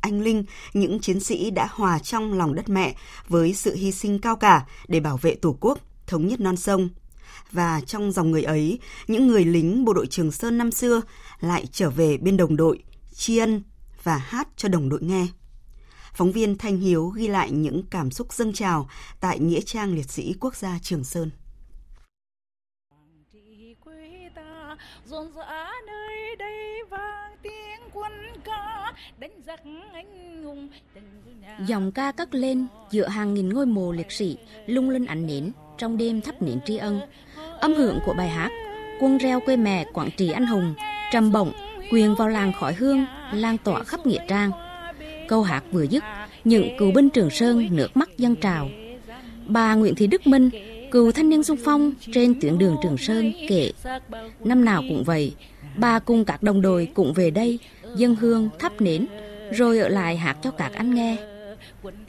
anh 0.00 0.22
linh, 0.22 0.44
những 0.74 1.00
chiến 1.00 1.20
sĩ 1.20 1.50
đã 1.50 1.68
hòa 1.70 1.98
trong 1.98 2.32
lòng 2.32 2.54
đất 2.54 2.68
mẹ 2.68 2.94
với 3.28 3.54
sự 3.54 3.74
hy 3.74 3.92
sinh 3.92 4.18
cao 4.18 4.36
cả 4.36 4.66
để 4.88 5.00
bảo 5.00 5.16
vệ 5.16 5.34
Tổ 5.34 5.56
quốc, 5.60 5.78
thống 6.06 6.26
nhất 6.26 6.40
non 6.40 6.56
sông. 6.56 6.88
Và 7.52 7.80
trong 7.86 8.12
dòng 8.12 8.30
người 8.30 8.42
ấy, 8.42 8.78
những 9.08 9.26
người 9.26 9.44
lính 9.44 9.84
bộ 9.84 9.92
đội 9.92 10.06
Trường 10.06 10.32
Sơn 10.32 10.58
năm 10.58 10.70
xưa 10.70 11.00
lại 11.40 11.66
trở 11.72 11.90
về 11.90 12.16
bên 12.16 12.36
đồng 12.36 12.56
đội, 12.56 12.82
tri 13.14 13.38
ân 13.38 13.62
và 14.02 14.16
hát 14.16 14.48
cho 14.56 14.68
đồng 14.68 14.88
đội 14.88 15.02
nghe. 15.02 15.26
Phóng 16.14 16.32
viên 16.32 16.58
Thanh 16.58 16.76
Hiếu 16.76 17.08
ghi 17.08 17.28
lại 17.28 17.50
những 17.50 17.82
cảm 17.90 18.10
xúc 18.10 18.32
dâng 18.32 18.52
trào 18.52 18.88
tại 19.20 19.38
Nghĩa 19.38 19.60
trang 19.60 19.94
Liệt 19.94 20.10
sĩ 20.10 20.34
Quốc 20.40 20.56
gia 20.56 20.78
Trường 20.82 21.04
Sơn. 21.04 21.30
rộn 25.06 25.32
rã 25.36 25.72
nơi 25.86 26.36
đây 26.38 26.84
vang 26.90 27.36
tiếng 27.42 27.80
quân 27.92 28.12
ca 28.44 28.92
đánh 29.18 29.40
giặc 29.46 29.60
anh 29.92 30.42
hùng 30.44 30.68
dòng 31.66 31.92
ca 31.92 32.12
cất 32.12 32.34
lên 32.34 32.66
giữa 32.90 33.08
hàng 33.08 33.34
nghìn 33.34 33.48
ngôi 33.48 33.66
mộ 33.66 33.92
liệt 33.92 34.12
sĩ 34.12 34.38
lung 34.66 34.90
linh 34.90 35.06
ánh 35.06 35.26
nến 35.26 35.52
trong 35.78 35.96
đêm 35.96 36.20
thắp 36.20 36.42
nến 36.42 36.60
tri 36.66 36.76
ân 36.76 37.00
âm 37.60 37.74
hưởng 37.74 37.98
của 38.06 38.14
bài 38.14 38.28
hát 38.28 38.65
quân 39.00 39.18
reo 39.18 39.40
quê 39.40 39.56
mẹ 39.56 39.84
quảng 39.92 40.10
trị 40.16 40.30
anh 40.30 40.46
hùng 40.46 40.74
trầm 41.12 41.32
bổng 41.32 41.52
quyền 41.90 42.14
vào 42.14 42.28
làng 42.28 42.52
khói 42.52 42.74
hương 42.74 43.06
lan 43.32 43.58
tỏa 43.58 43.84
khắp 43.84 44.06
nghĩa 44.06 44.24
trang 44.28 44.50
câu 45.28 45.42
hát 45.42 45.64
vừa 45.72 45.82
dứt 45.82 46.04
những 46.44 46.76
cựu 46.78 46.92
binh 46.92 47.10
trường 47.10 47.30
sơn 47.30 47.68
nước 47.70 47.96
mắt 47.96 48.08
dâng 48.18 48.36
trào 48.36 48.68
bà 49.46 49.74
nguyễn 49.74 49.94
thị 49.94 50.06
đức 50.06 50.26
minh 50.26 50.50
Cựu 50.90 51.12
thanh 51.12 51.28
niên 51.28 51.42
sung 51.42 51.56
phong 51.64 51.92
trên 52.12 52.40
tuyến 52.40 52.58
đường 52.58 52.76
Trường 52.82 52.98
Sơn 52.98 53.32
kể, 53.48 53.72
năm 54.44 54.64
nào 54.64 54.82
cũng 54.88 55.04
vậy, 55.04 55.34
bà 55.76 55.98
cùng 55.98 56.24
các 56.24 56.42
đồng 56.42 56.62
đội 56.62 56.88
cũng 56.94 57.12
về 57.12 57.30
đây, 57.30 57.58
dân 57.96 58.14
hương, 58.14 58.48
thắp 58.58 58.80
nến, 58.80 59.06
rồi 59.52 59.78
ở 59.78 59.88
lại 59.88 60.16
hát 60.16 60.36
cho 60.42 60.50
các 60.50 60.72
anh 60.74 60.94
nghe. 60.94 61.16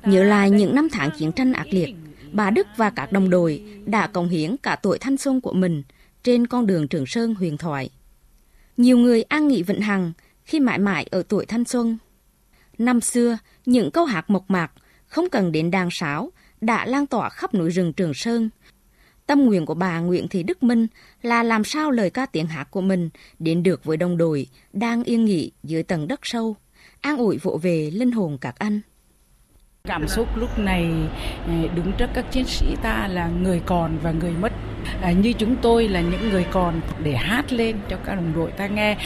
Nhớ 0.03 0.23
lại 0.23 0.49
những 0.49 0.75
năm 0.75 0.87
tháng 0.91 1.09
chiến 1.17 1.31
tranh 1.31 1.53
ác 1.53 1.67
liệt, 1.69 1.95
bà 2.31 2.49
Đức 2.49 2.67
và 2.77 2.89
các 2.89 3.11
đồng 3.11 3.29
đội 3.29 3.63
đã 3.85 4.07
cống 4.07 4.29
hiến 4.29 4.55
cả 4.63 4.75
tuổi 4.75 4.97
thanh 4.97 5.17
xuân 5.17 5.41
của 5.41 5.53
mình 5.53 5.83
trên 6.27 6.47
con 6.47 6.67
đường 6.67 6.87
Trường 6.87 7.05
Sơn 7.05 7.35
huyền 7.35 7.57
thoại. 7.57 7.89
Nhiều 8.77 8.97
người 8.97 9.23
an 9.23 9.47
nghỉ 9.47 9.63
Vịnh 9.63 9.81
hằng 9.81 10.13
khi 10.45 10.59
mãi 10.59 10.79
mãi 10.79 11.07
ở 11.11 11.23
tuổi 11.29 11.45
thanh 11.45 11.65
xuân. 11.65 11.97
Năm 12.77 13.01
xưa, 13.01 13.37
những 13.65 13.91
câu 13.91 14.05
hát 14.05 14.29
mộc 14.29 14.49
mạc, 14.49 14.71
không 15.07 15.29
cần 15.29 15.51
đến 15.51 15.71
đàn 15.71 15.89
sáo, 15.91 16.31
đã 16.61 16.85
lan 16.85 17.07
tỏa 17.07 17.29
khắp 17.29 17.53
núi 17.53 17.69
rừng 17.69 17.93
Trường 17.93 18.13
Sơn, 18.13 18.49
Tâm 19.27 19.45
nguyện 19.45 19.65
của 19.65 19.73
bà 19.73 19.99
Nguyễn 19.99 20.27
Thị 20.27 20.43
Đức 20.43 20.63
Minh 20.63 20.87
là 21.21 21.43
làm 21.43 21.63
sao 21.63 21.91
lời 21.91 22.09
ca 22.09 22.25
tiếng 22.25 22.47
hát 22.47 22.71
của 22.71 22.81
mình 22.81 23.09
đến 23.39 23.63
được 23.63 23.83
với 23.83 23.97
đồng 23.97 24.17
đội 24.17 24.47
đang 24.73 25.03
yên 25.03 25.25
nghỉ 25.25 25.51
dưới 25.63 25.83
tầng 25.83 26.07
đất 26.07 26.19
sâu, 26.23 26.55
an 27.01 27.17
ủi 27.17 27.37
vỗ 27.37 27.59
về 27.61 27.91
linh 27.93 28.11
hồn 28.11 28.37
các 28.41 28.55
anh. 28.59 28.81
Cảm 29.83 30.07
xúc 30.07 30.27
lúc 30.35 30.59
này 30.59 30.91
ờ, 31.47 31.67
đứng 31.75 31.91
trước 31.97 32.09
các 32.13 32.31
chiến 32.31 32.45
sĩ 32.45 32.75
ta 32.81 33.07
là 33.07 33.27
người 33.27 33.61
còn 33.65 33.97
và 34.03 34.11
người 34.11 34.31
mất. 34.31 34.53
À, 35.01 35.11
như 35.11 35.33
chúng 35.33 35.55
tôi 35.61 35.87
là 35.87 36.01
những 36.01 36.29
người 36.29 36.45
còn 36.51 36.81
để 37.03 37.15
hát 37.15 37.53
lên 37.53 37.77
cho 37.89 37.97
các 38.05 38.15
đồng 38.15 38.33
đội 38.35 38.51
ta 38.51 38.67
nghe. 38.67 38.97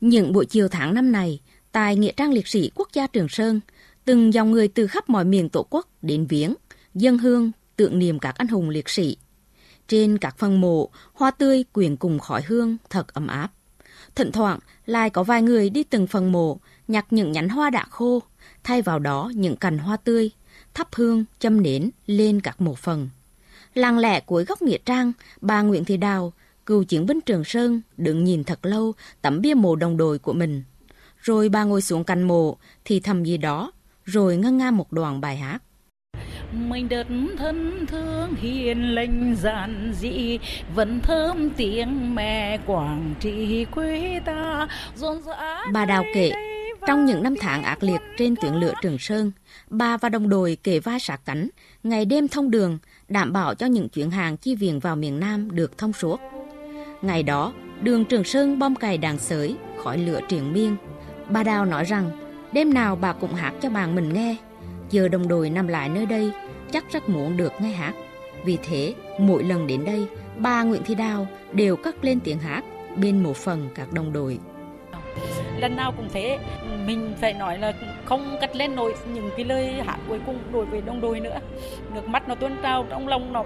Những 0.00 0.32
buổi 0.32 0.46
chiều 0.46 0.68
tháng 0.68 0.94
năm 0.94 1.12
này, 1.12 1.40
tại 1.72 1.96
Nghĩa 1.96 2.12
trang 2.12 2.32
liệt 2.32 2.48
sĩ 2.48 2.70
quốc 2.74 2.88
gia 2.92 3.06
Trường 3.06 3.28
Sơn, 3.28 3.60
từng 4.04 4.34
dòng 4.34 4.50
người 4.50 4.68
từ 4.68 4.86
khắp 4.86 5.08
mọi 5.08 5.24
miền 5.24 5.48
tổ 5.48 5.66
quốc 5.70 5.88
đến 6.02 6.26
viếng, 6.26 6.54
dân 6.94 7.18
hương, 7.18 7.50
tượng 7.76 7.98
niệm 7.98 8.18
các 8.18 8.34
anh 8.38 8.48
hùng 8.48 8.68
liệt 8.68 8.88
sĩ 8.88 9.16
trên 9.88 10.18
các 10.18 10.38
phần 10.38 10.60
mộ, 10.60 10.90
hoa 11.12 11.30
tươi 11.30 11.64
quyện 11.72 11.96
cùng 11.96 12.18
khói 12.18 12.42
hương 12.46 12.76
thật 12.90 13.14
ấm 13.14 13.26
áp. 13.26 13.48
Thỉnh 14.14 14.32
thoảng 14.32 14.58
lại 14.86 15.10
có 15.10 15.22
vài 15.22 15.42
người 15.42 15.70
đi 15.70 15.82
từng 15.82 16.06
phần 16.06 16.32
mộ, 16.32 16.58
nhặt 16.88 17.06
những 17.10 17.32
nhánh 17.32 17.48
hoa 17.48 17.70
đã 17.70 17.84
khô, 17.90 18.22
thay 18.64 18.82
vào 18.82 18.98
đó 18.98 19.32
những 19.34 19.56
cành 19.56 19.78
hoa 19.78 19.96
tươi, 19.96 20.30
thắp 20.74 20.88
hương, 20.92 21.24
châm 21.38 21.62
nến 21.62 21.90
lên 22.06 22.40
các 22.40 22.60
mộ 22.60 22.74
phần. 22.74 23.08
Làng 23.76 23.98
lẻ 23.98 24.20
cuối 24.20 24.44
góc 24.44 24.62
Nghĩa 24.62 24.78
Trang, 24.84 25.12
bà 25.40 25.62
Nguyễn 25.62 25.84
Thị 25.84 25.96
Đào, 25.96 26.32
cựu 26.66 26.84
chiến 26.84 27.06
binh 27.06 27.20
Trường 27.20 27.44
Sơn, 27.44 27.80
đứng 27.96 28.24
nhìn 28.24 28.44
thật 28.44 28.66
lâu 28.66 28.92
tấm 29.22 29.40
bia 29.40 29.54
mộ 29.54 29.76
đồng 29.76 29.96
đội 29.96 30.18
của 30.18 30.32
mình. 30.32 30.62
Rồi 31.20 31.48
bà 31.48 31.64
ngồi 31.64 31.82
xuống 31.82 32.04
cạnh 32.04 32.22
mộ, 32.22 32.56
thì 32.84 33.00
thầm 33.00 33.24
gì 33.24 33.36
đó, 33.36 33.72
rồi 34.04 34.36
ngân 34.36 34.58
nga 34.58 34.70
một 34.70 34.92
đoạn 34.92 35.20
bài 35.20 35.36
hát. 35.36 35.58
Mình 36.52 36.88
đất 36.88 37.06
thân 37.38 37.86
thương 37.86 38.34
hiền 38.34 38.94
lành 38.94 39.36
giản 39.42 39.92
dị 40.00 40.38
vẫn 40.74 41.00
thơm 41.00 41.50
tiếng 41.50 42.14
mẹ 42.14 42.58
quảng 42.66 43.14
trị 43.20 43.66
quê 43.74 44.20
ta. 44.24 44.68
Rộn 44.96 45.22
rã 45.22 45.62
bà 45.72 45.84
đào 45.84 46.04
kể 46.14 46.32
trong 46.86 47.06
những 47.06 47.22
năm 47.22 47.34
tháng 47.40 47.62
ác 47.62 47.82
liệt 47.82 48.00
trên 48.18 48.34
tuyến 48.42 48.54
lửa 48.54 48.72
Trường 48.82 48.98
Sơn, 48.98 49.32
bà 49.70 49.96
và 49.96 50.08
đồng 50.08 50.28
đội 50.28 50.56
kề 50.62 50.80
vai 50.80 51.00
sát 51.00 51.20
cánh, 51.24 51.48
ngày 51.82 52.04
đêm 52.04 52.28
thông 52.28 52.50
đường, 52.50 52.78
đảm 53.08 53.32
bảo 53.32 53.54
cho 53.54 53.66
những 53.66 53.88
chuyến 53.88 54.10
hàng 54.10 54.36
chi 54.36 54.54
viện 54.54 54.80
vào 54.80 54.96
miền 54.96 55.20
Nam 55.20 55.50
được 55.50 55.78
thông 55.78 55.92
suốt. 55.92 56.20
Ngày 57.02 57.22
đó, 57.22 57.52
đường 57.82 58.04
Trường 58.04 58.24
Sơn 58.24 58.58
bom 58.58 58.74
cày 58.74 58.98
đàn 58.98 59.18
sới, 59.18 59.56
khỏi 59.84 59.98
lửa 59.98 60.20
triển 60.28 60.52
miên. 60.52 60.76
Bà 61.28 61.42
Đào 61.42 61.64
nói 61.64 61.84
rằng, 61.84 62.10
đêm 62.52 62.74
nào 62.74 62.96
bà 62.96 63.12
cũng 63.12 63.34
hát 63.34 63.52
cho 63.62 63.70
bạn 63.70 63.94
mình 63.94 64.12
nghe, 64.12 64.36
Giờ 64.90 65.08
đồng 65.08 65.28
đội 65.28 65.50
nằm 65.50 65.68
lại 65.68 65.88
nơi 65.88 66.06
đây, 66.06 66.32
chắc 66.72 66.84
rất 66.92 67.08
muốn 67.08 67.36
được 67.36 67.52
nghe 67.60 67.70
hát. 67.70 67.94
Vì 68.44 68.58
thế, 68.62 68.94
mỗi 69.20 69.44
lần 69.44 69.66
đến 69.66 69.84
đây, 69.84 70.06
bà 70.36 70.62
Nguyễn 70.62 70.82
Thị 70.84 70.94
Đào 70.94 71.26
đều 71.52 71.76
cất 71.76 72.04
lên 72.04 72.20
tiếng 72.20 72.38
hát 72.38 72.64
bên 72.96 73.22
một 73.22 73.36
phần 73.36 73.68
các 73.74 73.92
đồng 73.92 74.12
đội. 74.12 74.38
Lần 75.58 75.76
nào 75.76 75.92
cũng 75.96 76.08
thế, 76.12 76.38
mình 76.86 77.14
phải 77.20 77.32
nói 77.32 77.58
là 77.58 77.72
không 78.06 78.36
cất 78.40 78.56
lên 78.56 78.76
nổi 78.76 78.94
những 79.14 79.30
cái 79.36 79.44
lời 79.44 79.72
hát 79.86 79.98
cuối 80.08 80.18
cùng 80.26 80.38
đối 80.52 80.64
với 80.64 80.80
đồng 80.80 81.00
đội 81.00 81.20
nữa. 81.20 81.38
Nước 81.94 82.08
mắt 82.08 82.28
nó 82.28 82.34
tuôn 82.34 82.52
trào 82.62 82.86
trong 82.90 83.08
lòng 83.08 83.32
nó 83.32 83.44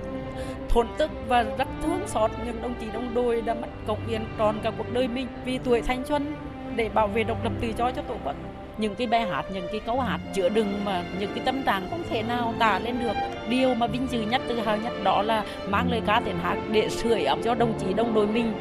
thốn 0.68 0.86
tức 0.98 1.10
và 1.28 1.42
rất 1.42 1.68
thương 1.82 2.00
xót. 2.06 2.30
Những 2.46 2.62
đồng 2.62 2.74
chí 2.80 2.86
đồng 2.92 3.14
đội 3.14 3.42
đã 3.42 3.54
mất 3.54 3.68
công 3.86 3.98
hiến 4.08 4.20
tròn 4.38 4.58
cả 4.62 4.70
cuộc 4.78 4.92
đời 4.92 5.08
mình 5.08 5.26
vì 5.44 5.58
tuổi 5.58 5.82
thanh 5.82 6.04
xuân 6.04 6.34
để 6.76 6.88
bảo 6.88 7.06
vệ 7.06 7.22
độc 7.22 7.44
lập 7.44 7.52
tự 7.60 7.68
do 7.78 7.90
cho 7.90 8.02
tổ 8.02 8.14
quốc. 8.24 8.34
Những 8.78 8.94
cái 8.94 9.06
bài 9.06 9.26
hát, 9.30 9.44
những 9.54 9.66
cái 9.72 9.80
câu 9.86 10.00
hát 10.00 10.20
chữa 10.34 10.48
đựng 10.48 10.84
mà 10.84 11.04
những 11.20 11.30
cái 11.34 11.44
tâm 11.44 11.62
trạng 11.62 11.86
không 11.90 12.02
thể 12.10 12.22
nào 12.22 12.54
tả 12.58 12.78
lên 12.78 12.98
được. 13.02 13.12
Điều 13.48 13.74
mà 13.74 13.86
vinh 13.86 14.06
dự 14.10 14.22
nhất, 14.22 14.42
tự 14.48 14.60
hào 14.60 14.76
nhất 14.76 14.92
đó 15.02 15.22
là 15.22 15.44
mang 15.68 15.90
lời 15.90 16.00
ca 16.06 16.20
tiếng 16.24 16.38
hát 16.38 16.56
để 16.72 16.88
sưởi 16.88 17.24
ấm 17.24 17.42
cho 17.42 17.54
đồng 17.54 17.72
chí 17.78 17.92
đồng 17.94 18.14
đội 18.14 18.26
mình. 18.26 18.52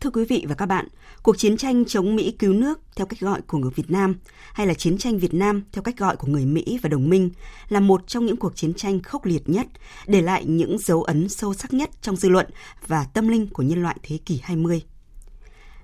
Thưa 0.00 0.10
quý 0.10 0.24
vị 0.24 0.44
và 0.48 0.54
các 0.54 0.66
bạn, 0.66 0.88
cuộc 1.22 1.38
chiến 1.38 1.56
tranh 1.56 1.84
chống 1.84 2.16
Mỹ 2.16 2.30
cứu 2.38 2.52
nước 2.52 2.80
theo 2.96 3.06
cách 3.06 3.20
gọi 3.20 3.40
của 3.42 3.58
người 3.58 3.70
Việt 3.74 3.90
Nam 3.90 4.14
hay 4.52 4.66
là 4.66 4.74
chiến 4.74 4.98
tranh 4.98 5.18
Việt 5.18 5.34
Nam 5.34 5.62
theo 5.72 5.82
cách 5.82 5.98
gọi 5.98 6.16
của 6.16 6.26
người 6.26 6.44
Mỹ 6.44 6.78
và 6.82 6.88
đồng 6.88 7.08
minh 7.08 7.30
là 7.68 7.80
một 7.80 8.06
trong 8.06 8.26
những 8.26 8.36
cuộc 8.36 8.56
chiến 8.56 8.74
tranh 8.74 9.02
khốc 9.02 9.24
liệt 9.24 9.48
nhất, 9.48 9.66
để 10.06 10.22
lại 10.22 10.44
những 10.44 10.78
dấu 10.78 11.02
ấn 11.02 11.28
sâu 11.28 11.54
sắc 11.54 11.72
nhất 11.72 11.90
trong 12.02 12.16
dư 12.16 12.28
luận 12.28 12.46
và 12.86 13.04
tâm 13.04 13.28
linh 13.28 13.46
của 13.46 13.62
nhân 13.62 13.82
loại 13.82 13.96
thế 14.02 14.18
kỷ 14.26 14.40
20. 14.42 14.82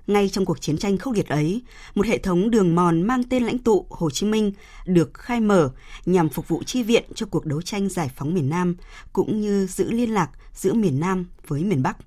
Ngay 0.07 0.29
trong 0.29 0.45
cuộc 0.45 0.61
chiến 0.61 0.77
tranh 0.77 0.97
khốc 0.97 1.13
liệt 1.13 1.27
ấy, 1.27 1.61
một 1.95 2.05
hệ 2.05 2.17
thống 2.17 2.49
đường 2.49 2.75
mòn 2.75 3.01
mang 3.01 3.23
tên 3.23 3.43
lãnh 3.43 3.59
tụ 3.59 3.85
Hồ 3.89 4.09
Chí 4.09 4.25
Minh 4.25 4.51
được 4.85 5.13
khai 5.13 5.39
mở 5.39 5.71
nhằm 6.05 6.29
phục 6.29 6.47
vụ 6.47 6.63
chi 6.63 6.83
viện 6.83 7.03
cho 7.15 7.25
cuộc 7.25 7.45
đấu 7.45 7.61
tranh 7.61 7.89
giải 7.89 8.11
phóng 8.15 8.33
miền 8.33 8.49
Nam, 8.49 8.75
cũng 9.13 9.41
như 9.41 9.67
giữ 9.67 9.91
liên 9.91 10.13
lạc 10.13 10.29
giữa 10.53 10.73
miền 10.73 10.99
Nam 10.99 11.25
với 11.47 11.63
miền 11.63 11.83
Bắc. 11.83 11.97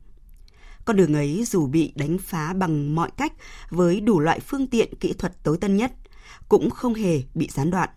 Con 0.85 0.97
đường 0.97 1.15
ấy 1.15 1.45
dù 1.47 1.67
bị 1.67 1.93
đánh 1.95 2.19
phá 2.19 2.53
bằng 2.53 2.95
mọi 2.95 3.11
cách 3.17 3.33
với 3.71 4.01
đủ 4.01 4.21
loại 4.21 4.41
phương 4.41 4.67
tiện 4.67 4.95
kỹ 5.01 5.13
thuật 5.13 5.43
tối 5.43 5.59
tân 5.61 5.77
nhất, 5.77 5.93
cũng 6.49 6.71
không 6.71 6.95
hề 6.95 7.23
bị 7.35 7.49
gián 7.53 7.71
đoạn. 7.71 7.89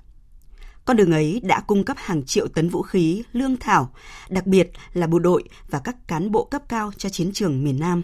Con 0.85 0.97
đường 0.97 1.11
ấy 1.11 1.41
đã 1.43 1.61
cung 1.67 1.83
cấp 1.83 1.97
hàng 1.99 2.23
triệu 2.23 2.47
tấn 2.47 2.69
vũ 2.69 2.81
khí, 2.81 3.23
lương 3.33 3.57
thảo, 3.57 3.93
đặc 4.29 4.47
biệt 4.47 4.71
là 4.93 5.07
bộ 5.07 5.19
đội 5.19 5.43
và 5.69 5.79
các 5.79 6.07
cán 6.07 6.31
bộ 6.31 6.43
cấp 6.43 6.63
cao 6.69 6.91
cho 6.97 7.09
chiến 7.09 7.31
trường 7.33 7.63
miền 7.63 7.79
Nam. 7.79 8.03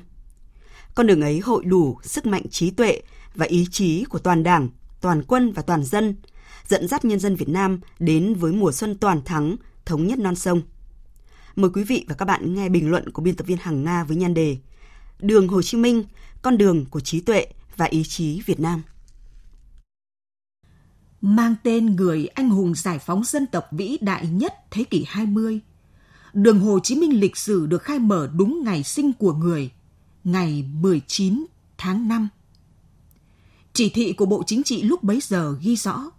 Con 0.96 1.08
đường 1.08 1.22
ấy 1.22 1.40
hội 1.40 1.66
đủ 1.66 1.98
sức 2.04 2.26
mạnh 2.26 2.50
trí 2.50 2.72
tuệ 2.72 3.02
và 3.36 3.46
ý 3.46 3.66
chí 3.72 4.04
của 4.04 4.20
toàn 4.20 4.44
đảng, 4.44 4.70
toàn 5.02 5.24
quân 5.24 5.52
và 5.52 5.62
toàn 5.62 5.84
dân, 5.84 6.16
dẫn 6.68 6.88
dắt 6.88 7.06
nhân 7.06 7.20
dân 7.20 7.36
Việt 7.36 7.50
Nam 7.50 7.80
đến 8.00 8.34
với 8.34 8.52
mùa 8.52 8.72
xuân 8.72 8.98
toàn 8.98 9.22
thắng, 9.24 9.56
thống 9.86 10.08
nhất 10.08 10.20
non 10.20 10.36
sông. 10.36 10.62
Mời 11.60 11.72
quý 11.74 11.84
vị 11.84 12.06
và 12.08 12.16
các 12.16 12.26
bạn 12.26 12.54
nghe 12.54 12.70
bình 12.70 12.90
luận 12.90 13.10
của 13.10 13.22
biên 13.22 13.36
tập 13.36 13.48
viên 13.48 13.58
Hằng 13.58 13.84
Nga 13.84 14.04
với 14.04 14.18
nhan 14.18 14.34
đề 14.34 14.58
Đường 15.20 15.48
Hồ 15.48 15.62
Chí 15.62 15.78
Minh, 15.78 16.04
con 16.42 16.58
đường 16.58 16.86
của 16.86 17.00
trí 17.00 17.20
tuệ 17.20 17.48
và 17.78 17.86
ý 17.86 18.04
chí 18.04 18.42
Việt 18.46 18.60
Nam. 18.60 18.82
Mang 21.22 21.56
tên 21.64 21.96
người 21.96 22.28
anh 22.28 22.50
hùng 22.50 22.76
giải 22.76 23.00
phóng 23.00 23.24
dân 23.24 23.48
tộc 23.48 23.66
vĩ 23.72 23.98
đại 24.02 24.28
nhất 24.28 24.54
thế 24.72 24.84
kỷ 24.84 25.06
20, 25.08 25.60
đường 26.34 26.60
Hồ 26.60 26.80
Chí 26.84 26.96
Minh 26.96 27.20
lịch 27.20 27.38
sử 27.38 27.66
được 27.66 27.84
khai 27.84 28.00
mở 28.00 28.30
đúng 28.36 28.64
ngày 28.64 28.84
sinh 28.84 29.14
của 29.14 29.34
người, 29.34 29.72
ngày 30.24 30.66
19 30.74 31.46
tháng 31.78 32.08
5. 32.08 32.30
Chỉ 33.74 33.90
thị 33.90 34.14
của 34.14 34.26
Bộ 34.26 34.44
Chính 34.48 34.64
trị 34.64 34.82
lúc 34.82 35.04
bấy 35.04 35.20
giờ 35.22 35.56
ghi 35.62 35.76
rõ, 35.76 36.12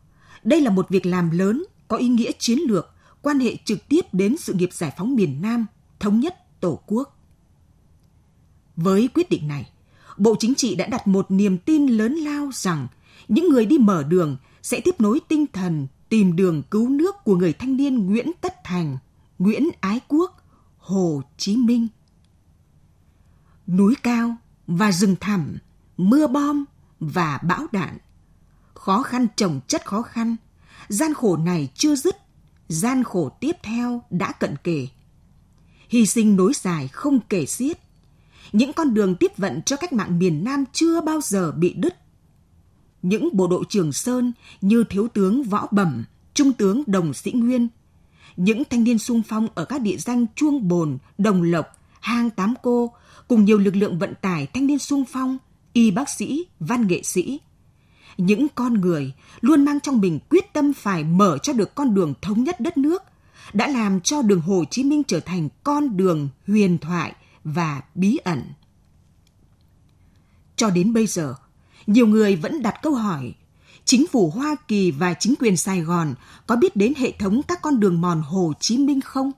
đây 0.45 0.61
là 0.61 0.71
một 0.71 0.89
việc 0.89 1.07
làm 1.07 1.31
lớn, 1.31 1.65
có 1.89 1.97
ý 1.97 2.09
nghĩa 2.09 2.31
chiến 2.39 2.59
lược, 2.69 2.95
quan 3.23 3.41
hệ 3.41 3.57
trực 3.65 3.89
tiếp 3.89 4.01
đến 4.13 4.37
sự 4.37 4.53
nghiệp 4.53 4.73
giải 4.73 4.93
phóng 4.99 5.15
miền 5.15 5.43
Nam, 5.43 5.67
thống 6.01 6.21
nhất 6.21 6.61
Tổ 6.61 6.81
quốc. 6.87 7.19
Với 8.77 9.09
quyết 9.15 9.31
định 9.31 9.49
này, 9.49 9.71
Bộ 10.19 10.37
Chính 10.39 10.55
trị 10.55 10.75
đã 10.75 10.87
đặt 10.87 11.07
một 11.07 11.31
niềm 11.31 11.59
tin 11.59 11.87
lớn 11.87 12.15
lao 12.15 12.51
rằng 12.53 12.89
những 13.29 13.49
người 13.49 13.67
đi 13.67 13.79
mở 13.79 14.03
đường 14.03 14.37
sẽ 14.63 14.81
tiếp 14.81 15.01
nối 15.01 15.21
tinh 15.29 15.47
thần 15.53 15.87
tìm 16.09 16.37
đường 16.37 16.63
cứu 16.71 16.89
nước 16.89 17.15
của 17.25 17.37
người 17.37 17.53
thanh 17.53 17.77
niên 17.77 18.07
Nguyễn 18.07 18.31
Tất 18.41 18.55
Thành, 18.65 18.99
Nguyễn 19.39 19.69
Ái 19.81 20.01
Quốc, 20.09 20.37
Hồ 20.79 21.23
Chí 21.37 21.57
Minh. 21.57 21.89
Núi 23.67 23.95
cao 24.03 24.37
và 24.67 24.93
rừng 24.93 25.17
thẳm, 25.21 25.59
mưa 25.97 26.27
bom 26.27 26.65
và 27.01 27.39
bão 27.43 27.67
đạn. 27.73 27.99
Khó 28.75 29.03
khăn 29.03 29.27
trồng 29.37 29.61
chất 29.67 29.87
khó 29.87 30.03
khăn, 30.03 30.37
gian 30.89 31.15
khổ 31.15 31.37
này 31.37 31.69
chưa 31.75 31.97
dứt, 31.97 32.17
gian 32.71 33.05
khổ 33.05 33.29
tiếp 33.41 33.57
theo 33.63 34.03
đã 34.11 34.33
cận 34.33 34.57
kề. 34.65 34.87
Hy 35.89 36.07
sinh 36.07 36.37
nối 36.37 36.53
dài 36.55 36.89
không 36.89 37.21
kể 37.29 37.47
xiết, 37.47 37.79
những 38.53 38.73
con 38.73 38.95
đường 38.95 39.15
tiếp 39.15 39.37
vận 39.37 39.63
cho 39.63 39.77
cách 39.77 39.93
mạng 39.93 40.19
miền 40.19 40.45
Nam 40.45 40.65
chưa 40.73 41.01
bao 41.01 41.21
giờ 41.21 41.53
bị 41.53 41.75
đứt. 41.75 41.95
Những 43.03 43.29
bộ 43.33 43.47
đội 43.47 43.65
Trường 43.69 43.93
Sơn 43.93 44.33
như 44.61 44.85
Thiếu 44.85 45.09
tướng 45.09 45.43
Võ 45.43 45.67
Bẩm, 45.71 46.05
Trung 46.35 46.53
tướng 46.53 46.83
Đồng 46.87 47.15
Sĩ 47.15 47.33
Nguyên, 47.33 47.69
những 48.37 48.63
thanh 48.71 48.85
niên 48.85 48.99
sung 48.99 49.23
phong 49.29 49.49
ở 49.55 49.65
các 49.65 49.81
địa 49.81 49.97
danh 49.97 50.27
Chuông 50.35 50.69
Bồn, 50.69 50.99
Đồng 51.19 51.43
Lộc, 51.43 51.67
Hang 52.01 52.31
Tám 52.31 52.55
Cô, 52.63 52.93
cùng 53.29 53.45
nhiều 53.45 53.59
lực 53.59 53.77
lượng 53.77 53.99
vận 53.99 54.15
tải 54.21 54.47
thanh 54.47 54.67
niên 54.67 54.79
sung 54.79 55.05
phong, 55.09 55.39
y 55.73 55.91
bác 55.91 56.09
sĩ, 56.09 56.45
văn 56.61 56.87
nghệ 56.87 57.03
sĩ. 57.03 57.41
Những 58.17 58.47
con 58.55 58.75
người 58.75 59.13
luôn 59.41 59.65
mang 59.65 59.81
trong 59.81 60.01
mình 60.01 60.19
quyết 60.31 60.53
tâm 60.53 60.73
phải 60.73 61.05
mở 61.05 61.39
cho 61.39 61.53
được 61.53 61.75
con 61.75 61.95
đường 61.95 62.15
thống 62.23 62.45
nhất 62.45 62.61
đất 62.61 62.79
nước, 62.79 63.03
đã 63.53 63.69
làm 63.69 64.01
cho 64.01 64.23
đường 64.23 64.41
Hồ 64.41 64.65
Chí 64.71 64.85
Minh 64.85 65.03
trở 65.05 65.21
thành 65.21 65.49
con 65.65 65.97
đường 65.97 66.29
huyền 66.47 66.79
thoại 66.79 67.15
và 67.45 67.83
bí 67.95 68.17
ẩn. 68.17 68.43
Cho 70.57 70.71
đến 70.71 70.93
bây 70.93 71.07
giờ, 71.07 71.35
nhiều 71.87 72.07
người 72.07 72.37
vẫn 72.37 72.63
đặt 72.63 72.75
câu 72.83 72.95
hỏi 72.95 73.35
chính 73.85 74.07
phủ 74.07 74.31
Hoa 74.31 74.57
Kỳ 74.69 74.91
và 74.91 75.15
chính 75.15 75.35
quyền 75.39 75.57
Sài 75.57 75.81
Gòn 75.81 76.15
có 76.47 76.57
biết 76.57 76.77
đến 76.77 76.93
hệ 76.97 77.13
thống 77.13 77.41
các 77.49 77.63
con 77.63 77.81
đường 77.81 78.01
mòn 78.01 78.23
Hồ 78.23 78.53
Chí 78.61 78.79
Minh 78.79 79.01
không? 79.01 79.33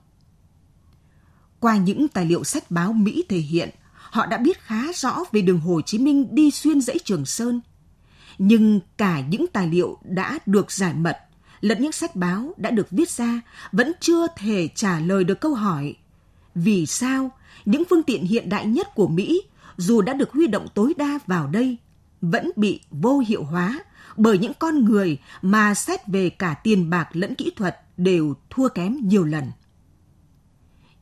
Qua 1.59 1.77
những 1.77 2.07
tài 2.07 2.25
liệu 2.25 2.43
sách 2.43 2.71
báo 2.71 2.93
Mỹ 2.93 3.23
thể 3.29 3.37
hiện, 3.37 3.69
họ 3.93 4.25
đã 4.25 4.37
biết 4.37 4.61
khá 4.61 4.83
rõ 4.95 5.19
về 5.31 5.41
đường 5.41 5.59
Hồ 5.59 5.81
Chí 5.81 5.97
Minh 5.97 6.35
đi 6.35 6.51
xuyên 6.51 6.81
dãy 6.81 6.99
Trường 7.03 7.25
Sơn. 7.25 7.61
Nhưng 8.37 8.79
cả 8.97 9.19
những 9.19 9.45
tài 9.53 9.67
liệu 9.67 9.97
đã 10.03 10.39
được 10.45 10.71
giải 10.71 10.93
mật, 10.93 11.17
lẫn 11.61 11.81
những 11.81 11.91
sách 11.91 12.15
báo 12.15 12.53
đã 12.57 12.71
được 12.71 12.87
viết 12.91 13.09
ra 13.09 13.41
vẫn 13.71 13.91
chưa 13.99 14.27
thể 14.37 14.67
trả 14.75 14.99
lời 14.99 15.23
được 15.23 15.41
câu 15.41 15.53
hỏi 15.53 15.95
vì 16.55 16.85
sao 16.85 17.31
những 17.65 17.83
phương 17.89 18.03
tiện 18.03 18.23
hiện 18.23 18.49
đại 18.49 18.65
nhất 18.65 18.87
của 18.95 19.07
Mỹ 19.07 19.41
dù 19.77 20.01
đã 20.01 20.13
được 20.13 20.31
huy 20.31 20.47
động 20.47 20.67
tối 20.73 20.93
đa 20.97 21.19
vào 21.27 21.47
đây 21.47 21.77
vẫn 22.21 22.51
bị 22.55 22.79
vô 22.91 23.23
hiệu 23.27 23.43
hóa 23.43 23.79
bởi 24.17 24.37
những 24.37 24.51
con 24.59 24.85
người 24.85 25.17
mà 25.41 25.73
xét 25.73 26.07
về 26.07 26.29
cả 26.29 26.53
tiền 26.63 26.89
bạc 26.89 27.09
lẫn 27.13 27.35
kỹ 27.35 27.51
thuật 27.55 27.79
đều 27.97 28.33
thua 28.49 28.67
kém 28.67 28.97
nhiều 29.07 29.23
lần. 29.23 29.51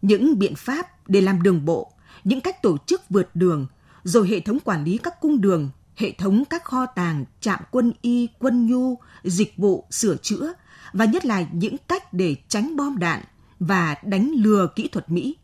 Những 0.01 0.39
biện 0.39 0.55
pháp 0.55 1.09
để 1.09 1.21
làm 1.21 1.43
đường 1.43 1.65
bộ, 1.65 1.91
những 2.23 2.41
cách 2.41 2.61
tổ 2.61 2.77
chức 2.77 3.09
vượt 3.09 3.29
đường, 3.33 3.67
rồi 4.03 4.27
hệ 4.27 4.39
thống 4.39 4.59
quản 4.59 4.83
lý 4.83 4.97
các 4.97 5.19
cung 5.19 5.41
đường, 5.41 5.69
hệ 5.95 6.11
thống 6.11 6.45
các 6.45 6.63
kho 6.63 6.85
tàng, 6.85 7.25
trạm 7.41 7.59
quân 7.71 7.93
y, 8.01 8.27
quân 8.39 8.67
nhu, 8.67 8.97
dịch 9.23 9.57
vụ, 9.57 9.85
sửa 9.91 10.15
chữa 10.15 10.53
và 10.93 11.05
nhất 11.05 11.25
là 11.25 11.45
những 11.51 11.75
cách 11.87 12.13
để 12.13 12.35
tránh 12.47 12.75
bom 12.75 12.99
đạn 12.99 13.23
và 13.59 13.95
đánh 14.03 14.31
lừa 14.35 14.67
kỹ 14.75 14.87
thuật 14.87 15.09
Mỹ. 15.09 15.35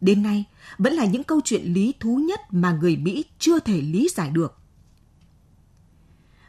Đến 0.00 0.22
nay, 0.22 0.44
vẫn 0.78 0.92
là 0.92 1.04
những 1.04 1.24
câu 1.24 1.40
chuyện 1.44 1.72
lý 1.72 1.94
thú 2.00 2.16
nhất 2.16 2.40
mà 2.50 2.72
người 2.72 2.96
Mỹ 2.96 3.24
chưa 3.38 3.60
thể 3.60 3.80
lý 3.80 4.08
giải 4.14 4.30
được. 4.30 4.58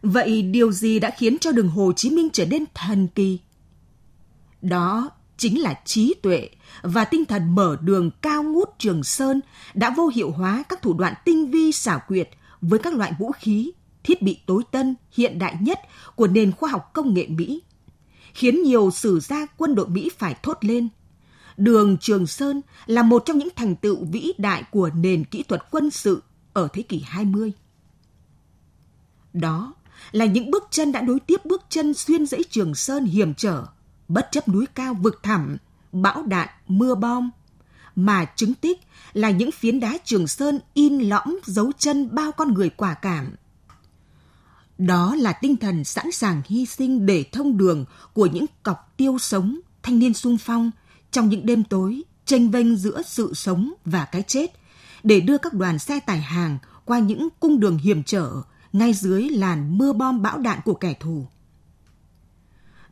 Vậy 0.02 0.42
điều 0.42 0.72
gì 0.72 1.00
đã 1.00 1.12
khiến 1.18 1.40
cho 1.40 1.52
đường 1.52 1.70
Hồ 1.70 1.94
Chí 1.96 2.10
Minh 2.10 2.30
trở 2.34 2.46
nên 2.46 2.66
thần 2.74 3.08
kỳ? 3.08 3.40
Đó 4.62 5.12
chính 5.38 5.62
là 5.62 5.82
trí 5.86 6.14
tuệ 6.22 6.50
và 6.82 7.06
tinh 7.06 7.26
thần 7.26 7.56
mở 7.56 7.78
đường 7.82 8.12
cao 8.22 8.44
ngút 8.44 8.70
Trường 8.80 9.04
Sơn 9.04 9.42
đã 9.74 9.90
vô 9.98 10.08
hiệu 10.08 10.32
hóa 10.32 10.64
các 10.70 10.82
thủ 10.82 10.94
đoạn 10.94 11.14
tinh 11.26 11.52
vi 11.52 11.72
xảo 11.72 12.02
quyệt 12.08 12.30
với 12.64 12.80
các 12.80 12.94
loại 12.94 13.14
vũ 13.20 13.32
khí, 13.32 13.72
thiết 14.04 14.22
bị 14.22 14.40
tối 14.46 14.64
tân, 14.72 14.96
hiện 15.12 15.40
đại 15.40 15.58
nhất 15.62 15.80
của 16.16 16.28
nền 16.28 16.52
khoa 16.52 16.70
học 16.70 16.92
công 16.94 17.14
nghệ 17.14 17.28
Mỹ, 17.28 17.62
khiến 18.34 18.64
nhiều 18.64 18.92
sử 18.92 19.20
gia 19.20 19.46
quân 19.46 19.76
đội 19.76 19.88
Mỹ 19.88 20.10
phải 20.18 20.36
thốt 20.44 20.58
lên. 20.62 20.90
Đường 21.58 21.98
Trường 21.98 22.28
Sơn 22.28 22.62
là 22.86 23.04
một 23.04 23.24
trong 23.26 23.38
những 23.38 23.50
thành 23.56 23.76
tựu 23.76 24.06
vĩ 24.06 24.32
đại 24.38 24.64
của 24.72 24.90
nền 24.96 25.24
kỹ 25.24 25.44
thuật 25.44 25.62
quân 25.72 25.90
sự 25.90 26.24
ở 26.54 26.68
thế 26.74 26.82
kỷ 26.82 27.00
20. 27.06 27.52
Đó 29.34 29.74
là 30.12 30.26
những 30.26 30.52
bước 30.52 30.64
chân 30.72 30.92
đã 30.92 31.02
nối 31.02 31.20
tiếp 31.20 31.46
bước 31.46 31.62
chân 31.70 31.94
xuyên 31.94 32.26
dãy 32.26 32.44
Trường 32.50 32.76
Sơn 32.76 33.06
hiểm 33.06 33.34
trở, 33.34 33.66
bất 34.08 34.28
chấp 34.32 34.48
núi 34.48 34.66
cao 34.76 34.94
vực 34.94 35.20
thẳm, 35.24 35.58
bão 35.92 36.24
đạn, 36.24 36.50
mưa 36.68 36.96
bom, 36.96 37.30
mà 37.96 38.26
chứng 38.26 38.54
tích 38.54 38.82
là 39.14 39.30
những 39.30 39.52
phiến 39.52 39.80
đá 39.80 39.98
Trường 40.06 40.28
Sơn 40.28 40.60
in 40.74 41.00
lõm 41.00 41.40
dấu 41.46 41.72
chân 41.78 42.16
bao 42.16 42.32
con 42.32 42.54
người 42.54 42.70
quả 42.70 42.94
cảm. 42.94 43.36
Đó 44.78 45.16
là 45.16 45.34
tinh 45.34 45.58
thần 45.58 45.84
sẵn 45.84 46.12
sàng 46.12 46.42
hy 46.46 46.66
sinh 46.66 47.06
để 47.06 47.26
thông 47.32 47.58
đường 47.58 47.86
của 48.14 48.26
những 48.26 48.46
cọc 48.64 48.94
tiêu 48.98 49.18
sống, 49.20 49.60
thanh 49.84 50.00
niên 50.00 50.14
sung 50.14 50.38
phong 50.38 50.72
trong 51.12 51.30
những 51.30 51.46
đêm 51.46 51.64
tối, 51.64 52.02
tranh 52.26 52.52
vênh 52.52 52.76
giữa 52.76 53.02
sự 53.06 53.34
sống 53.34 53.74
và 53.86 54.06
cái 54.06 54.24
chết, 54.28 54.52
để 55.04 55.20
đưa 55.20 55.38
các 55.38 55.54
đoàn 55.54 55.80
xe 55.80 56.00
tải 56.00 56.22
hàng 56.22 56.58
qua 56.86 57.00
những 57.00 57.28
cung 57.40 57.60
đường 57.60 57.78
hiểm 57.78 58.04
trở, 58.04 58.32
ngay 58.74 58.94
dưới 58.94 59.30
làn 59.30 59.78
mưa 59.78 59.94
bom 59.94 60.22
bão 60.22 60.38
đạn 60.38 60.60
của 60.66 60.74
kẻ 60.74 60.94
thù. 61.00 61.28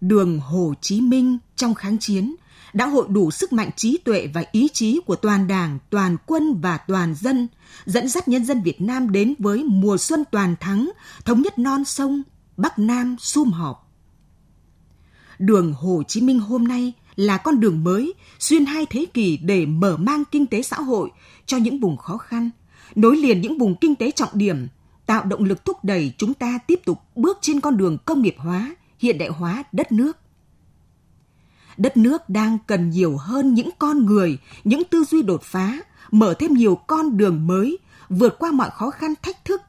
Đường 0.01 0.39
Hồ 0.39 0.73
Chí 0.81 1.01
Minh 1.01 1.37
trong 1.55 1.73
kháng 1.73 1.97
chiến 1.97 2.35
đã 2.73 2.85
hội 2.85 3.05
đủ 3.09 3.31
sức 3.31 3.53
mạnh 3.53 3.69
trí 3.75 3.97
tuệ 3.97 4.27
và 4.33 4.43
ý 4.51 4.67
chí 4.73 4.99
của 5.05 5.15
toàn 5.15 5.47
đảng, 5.47 5.79
toàn 5.89 6.17
quân 6.25 6.61
và 6.61 6.77
toàn 6.77 7.15
dân, 7.15 7.47
dẫn 7.85 8.07
dắt 8.07 8.27
nhân 8.27 8.45
dân 8.45 8.61
Việt 8.61 8.81
Nam 8.81 9.11
đến 9.11 9.33
với 9.39 9.63
mùa 9.63 9.97
xuân 9.97 10.23
toàn 10.31 10.55
thắng, 10.59 10.91
thống 11.25 11.41
nhất 11.41 11.59
non 11.59 11.85
sông, 11.85 12.23
Bắc 12.57 12.79
Nam 12.79 13.15
sum 13.19 13.51
họp. 13.51 13.91
Đường 15.39 15.73
Hồ 15.73 16.03
Chí 16.07 16.21
Minh 16.21 16.39
hôm 16.39 16.63
nay 16.63 16.93
là 17.15 17.37
con 17.37 17.59
đường 17.59 17.83
mới 17.83 18.13
xuyên 18.39 18.65
hai 18.65 18.85
thế 18.85 19.05
kỷ 19.13 19.37
để 19.37 19.65
mở 19.65 19.97
mang 19.97 20.23
kinh 20.31 20.45
tế 20.45 20.61
xã 20.61 20.77
hội 20.77 21.09
cho 21.45 21.57
những 21.57 21.79
vùng 21.79 21.97
khó 21.97 22.17
khăn, 22.17 22.49
nối 22.95 23.17
liền 23.17 23.41
những 23.41 23.57
vùng 23.57 23.75
kinh 23.75 23.95
tế 23.95 24.11
trọng 24.11 24.29
điểm, 24.33 24.67
tạo 25.05 25.23
động 25.23 25.43
lực 25.43 25.65
thúc 25.65 25.83
đẩy 25.83 26.13
chúng 26.17 26.33
ta 26.33 26.59
tiếp 26.67 26.79
tục 26.85 26.99
bước 27.15 27.37
trên 27.41 27.59
con 27.59 27.77
đường 27.77 27.97
công 28.05 28.21
nghiệp 28.21 28.35
hóa, 28.37 28.75
hiện 28.99 29.17
đại 29.17 29.29
hóa 29.29 29.63
đất 29.71 29.91
nước. 29.91 30.17
Đất 31.77 31.97
nước 31.97 32.29
đang 32.29 32.57
cần 32.67 32.89
nhiều 32.89 33.17
hơn 33.17 33.53
những 33.53 33.69
con 33.79 34.05
người, 34.05 34.37
những 34.63 34.83
tư 34.83 35.03
duy 35.03 35.21
đột 35.21 35.43
phá, 35.43 35.79
mở 36.11 36.33
thêm 36.33 36.53
nhiều 36.53 36.75
con 36.75 37.17
đường 37.17 37.47
mới, 37.47 37.77
vượt 38.09 38.39
qua 38.39 38.51
mọi 38.51 38.69
khó 38.69 38.89
khăn 38.89 39.13
thách 39.21 39.45
thức 39.45 39.61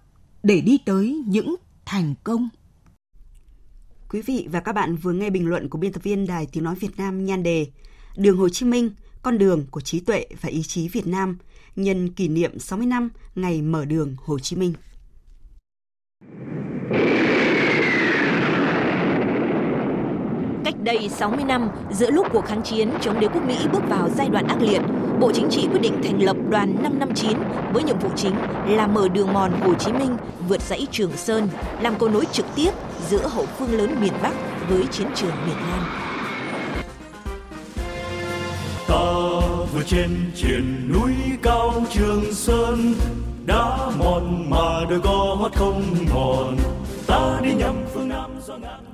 để 0.42 0.60
đi 0.60 0.78
tới 0.84 1.22
những 1.26 1.56
thành 1.84 2.14
công. 2.24 2.48
Quý 4.10 4.22
vị 4.22 4.48
và 4.52 4.60
các 4.60 4.72
bạn 4.72 4.96
vừa 4.96 5.12
nghe 5.12 5.30
bình 5.30 5.46
luận 5.46 5.68
của 5.68 5.78
biên 5.78 5.92
tập 5.92 6.02
viên 6.02 6.26
Đài 6.26 6.46
Tiếng 6.52 6.64
Nói 6.64 6.74
Việt 6.74 6.96
Nam 6.96 7.24
nhan 7.24 7.42
đề 7.42 7.66
Đường 8.16 8.36
Hồ 8.36 8.48
Chí 8.48 8.66
Minh, 8.66 8.90
con 9.22 9.38
đường 9.38 9.66
của 9.70 9.80
trí 9.80 10.00
tuệ 10.00 10.26
và 10.40 10.48
ý 10.48 10.62
chí 10.62 10.88
Việt 10.88 11.06
Nam 11.06 11.38
nhân 11.76 12.12
kỷ 12.12 12.28
niệm 12.28 12.58
60 12.58 12.86
năm 12.86 13.10
ngày 13.34 13.62
mở 13.62 13.84
đường 13.84 14.16
Hồ 14.24 14.38
Chí 14.38 14.56
Minh. 14.56 14.74
Cách 20.84 20.94
đây 20.94 21.08
60 21.08 21.44
năm, 21.44 21.68
giữa 21.90 22.10
lúc 22.10 22.26
cuộc 22.32 22.44
kháng 22.44 22.62
chiến 22.62 22.90
chống 23.00 23.20
đế 23.20 23.26
quốc 23.26 23.42
Mỹ 23.46 23.56
bước 23.72 23.82
vào 23.88 24.08
giai 24.16 24.28
đoạn 24.28 24.46
ác 24.46 24.56
liệt, 24.60 24.80
Bộ 25.20 25.32
Chính 25.32 25.48
trị 25.50 25.68
quyết 25.72 25.80
định 25.80 26.02
thành 26.02 26.22
lập 26.22 26.36
đoàn 26.50 26.76
559 26.82 27.38
với 27.72 27.82
nhiệm 27.82 27.98
vụ 27.98 28.08
chính 28.16 28.34
là 28.66 28.86
mở 28.86 29.08
đường 29.08 29.32
mòn 29.32 29.52
Hồ 29.60 29.74
Chí 29.74 29.92
Minh 29.92 30.16
vượt 30.48 30.60
dãy 30.62 30.86
Trường 30.90 31.16
Sơn, 31.16 31.48
làm 31.80 31.94
cầu 31.98 32.08
nối 32.08 32.24
trực 32.32 32.46
tiếp 32.54 32.70
giữa 33.10 33.28
hậu 33.28 33.46
phương 33.46 33.72
lớn 33.72 33.96
miền 34.00 34.12
Bắc 34.22 34.32
với 34.68 34.86
chiến 34.90 35.06
trường 35.14 35.32
miền 35.46 35.56
Nam. 35.70 35.84
Ta 38.88 39.04
vừa 39.74 39.82
trên 39.86 40.30
triển 40.36 40.92
núi 40.92 41.12
cao 41.42 41.84
Trường 41.90 42.34
Sơn, 42.34 42.94
đá 43.46 43.76
mòn 43.98 44.50
mà 44.50 44.84
đôi 44.90 44.98
gót 44.98 45.50
không 45.54 45.82
mòn. 46.14 46.56
Ta 47.06 47.40
đi 47.42 47.54
nhầm 47.54 47.84
phương 47.94 48.08
Nam 48.08 48.30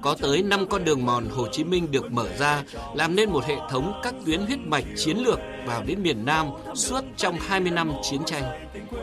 Có 0.02 0.16
tới 0.20 0.42
5 0.42 0.66
con 0.70 0.84
đường 0.84 1.06
mòn 1.06 1.28
Hồ 1.30 1.46
Chí 1.52 1.64
Minh 1.64 1.90
được 1.90 2.12
mở 2.12 2.28
ra, 2.38 2.62
làm 2.94 3.16
nên 3.16 3.30
một 3.30 3.44
hệ 3.44 3.56
thống 3.70 4.00
các 4.02 4.14
tuyến 4.26 4.40
huyết 4.40 4.58
mạch 4.58 4.84
chiến 4.96 5.16
lược 5.18 5.40
vào 5.66 5.82
đến 5.82 6.02
miền 6.02 6.24
Nam 6.24 6.46
suốt 6.74 7.04
trong 7.16 7.38
20 7.40 7.70
năm 7.70 7.92
chiến 8.02 8.20
tranh. 8.26 8.42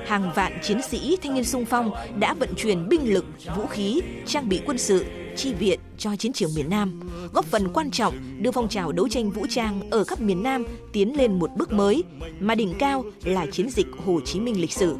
Hàng 0.05 0.31
vạn 0.35 0.59
chiến 0.63 0.81
sĩ 0.81 1.17
thanh 1.23 1.33
niên 1.33 1.43
sung 1.43 1.65
phong 1.65 1.91
đã 2.19 2.33
vận 2.33 2.49
chuyển 2.57 2.89
binh 2.89 3.13
lực, 3.13 3.25
vũ 3.55 3.65
khí, 3.67 4.01
trang 4.25 4.49
bị 4.49 4.61
quân 4.65 4.77
sự, 4.77 5.05
chi 5.35 5.53
viện 5.53 5.79
cho 5.97 6.15
chiến 6.15 6.33
trường 6.33 6.51
miền 6.55 6.69
Nam, 6.69 6.99
góp 7.33 7.45
phần 7.45 7.67
quan 7.73 7.91
trọng 7.91 8.13
đưa 8.41 8.51
phong 8.51 8.69
trào 8.69 8.91
đấu 8.91 9.07
tranh 9.07 9.31
vũ 9.31 9.45
trang 9.49 9.89
ở 9.91 10.03
khắp 10.03 10.21
miền 10.21 10.43
Nam 10.43 10.65
tiến 10.93 11.17
lên 11.17 11.39
một 11.39 11.49
bước 11.57 11.71
mới, 11.73 12.03
mà 12.39 12.55
đỉnh 12.55 12.73
cao 12.79 13.03
là 13.23 13.45
chiến 13.51 13.69
dịch 13.69 13.87
Hồ 14.05 14.19
Chí 14.25 14.39
Minh 14.39 14.61
lịch 14.61 14.71
sử. 14.71 14.95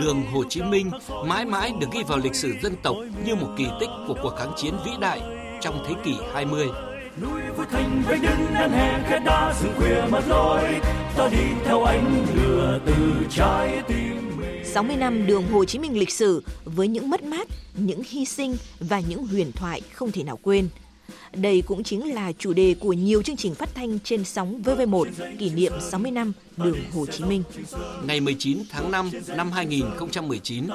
Đường 0.00 0.22
Hồ 0.32 0.44
Chí 0.48 0.62
Minh 0.62 0.90
mãi 1.26 1.44
mãi 1.44 1.72
được 1.80 1.86
ghi 1.92 2.00
vào 2.08 2.18
lịch 2.18 2.34
sử 2.34 2.52
dân 2.62 2.74
tộc 2.82 2.96
như 3.26 3.34
một 3.34 3.48
kỳ 3.58 3.66
tích 3.80 3.90
của 4.08 4.14
cuộc 4.22 4.34
kháng 4.38 4.52
chiến 4.56 4.74
vĩ 4.84 4.90
đại 5.00 5.20
trong 5.60 5.84
thế 5.88 5.94
kỷ 6.04 6.14
20. 6.34 6.66
núi 7.22 7.40
vui 7.56 7.66
thành 7.70 8.02
vách 8.08 8.22
đứng 8.22 8.54
đan 8.54 8.70
hè 8.70 9.02
khẽ 9.08 9.20
đá 9.24 9.54
rừng 9.62 9.72
khuya 9.78 10.02
mất 10.10 10.22
lối 10.28 10.60
ta 11.16 11.28
đi 11.28 11.44
theo 11.64 11.84
ánh 11.84 12.26
lửa 12.34 12.80
từ 12.86 12.94
trái 13.30 13.82
tim 13.88 14.31
60 14.64 14.96
năm 14.96 15.26
đường 15.26 15.46
Hồ 15.46 15.64
Chí 15.64 15.78
Minh 15.78 15.98
lịch 15.98 16.10
sử 16.10 16.42
với 16.64 16.88
những 16.88 17.10
mất 17.10 17.22
mát, 17.22 17.48
những 17.76 18.02
hy 18.08 18.24
sinh 18.24 18.56
và 18.80 19.00
những 19.00 19.26
huyền 19.26 19.52
thoại 19.52 19.80
không 19.92 20.12
thể 20.12 20.22
nào 20.22 20.38
quên. 20.42 20.68
Đây 21.34 21.62
cũng 21.66 21.84
chính 21.84 22.14
là 22.14 22.32
chủ 22.32 22.52
đề 22.52 22.74
của 22.80 22.92
nhiều 22.92 23.22
chương 23.22 23.36
trình 23.36 23.54
phát 23.54 23.74
thanh 23.74 23.98
trên 23.98 24.24
sóng 24.24 24.62
VV1 24.64 25.04
kỷ 25.38 25.50
niệm 25.50 25.72
60 25.90 26.10
năm 26.10 26.32
đường 26.56 26.78
Hồ 26.92 27.06
Chí 27.06 27.24
Minh. 27.24 27.42
Ngày 28.06 28.20
19 28.20 28.58
tháng 28.70 28.90
5 28.90 29.10
năm 29.36 29.52
2019, 29.52 30.66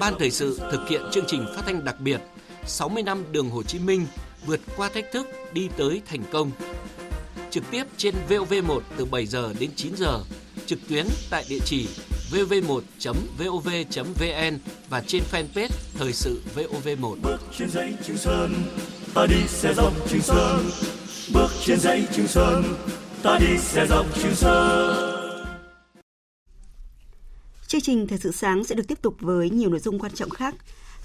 Ban 0.00 0.14
Thời 0.18 0.30
sự 0.30 0.60
thực 0.72 0.88
hiện 0.88 1.02
chương 1.12 1.24
trình 1.28 1.46
phát 1.56 1.62
thanh 1.66 1.84
đặc 1.84 2.00
biệt 2.00 2.20
60 2.66 3.02
năm 3.02 3.24
đường 3.32 3.50
Hồ 3.50 3.62
Chí 3.62 3.78
Minh 3.78 4.06
vượt 4.46 4.60
qua 4.76 4.88
thách 4.88 5.12
thức 5.12 5.26
đi 5.52 5.68
tới 5.76 6.02
thành 6.06 6.22
công. 6.32 6.50
Trực 7.50 7.64
tiếp 7.70 7.84
trên 7.96 8.14
VOV1 8.28 8.80
từ 8.96 9.04
7 9.04 9.26
giờ 9.26 9.54
đến 9.58 9.70
9 9.76 9.96
giờ, 9.96 10.20
trực 10.66 10.78
tuyến 10.88 11.06
tại 11.30 11.44
địa 11.48 11.58
chỉ 11.64 11.88
vv1.vov.vn 12.34 12.98
và 14.88 15.02
trên 15.06 15.22
fanpage 15.32 15.68
Thời 15.98 16.12
sự 16.12 16.42
VOV1. 16.56 17.16
Bước 17.22 17.38
trên 17.58 17.70
dãy 17.70 17.94
Trường 18.06 18.16
Sơn, 18.16 18.52
ta 19.14 19.26
đi 19.26 19.46
xe 19.48 19.74
dọc 19.74 20.08
Trường 20.08 20.20
Sơn. 20.20 20.70
Bước 21.34 21.48
trên 21.64 21.78
dãy 21.80 22.06
Trường 22.12 22.26
Sơn, 22.26 22.64
ta 23.22 23.38
đi 23.40 23.58
xe 23.58 23.86
dọc 23.86 24.06
Trường 24.14 24.34
Sơn. 24.34 25.14
Chương 27.66 27.80
trình 27.80 28.06
Thời 28.06 28.18
sự 28.18 28.32
sáng 28.32 28.64
sẽ 28.64 28.74
được 28.74 28.88
tiếp 28.88 29.02
tục 29.02 29.16
với 29.20 29.50
nhiều 29.50 29.70
nội 29.70 29.80
dung 29.80 29.98
quan 29.98 30.12
trọng 30.12 30.30
khác. 30.30 30.54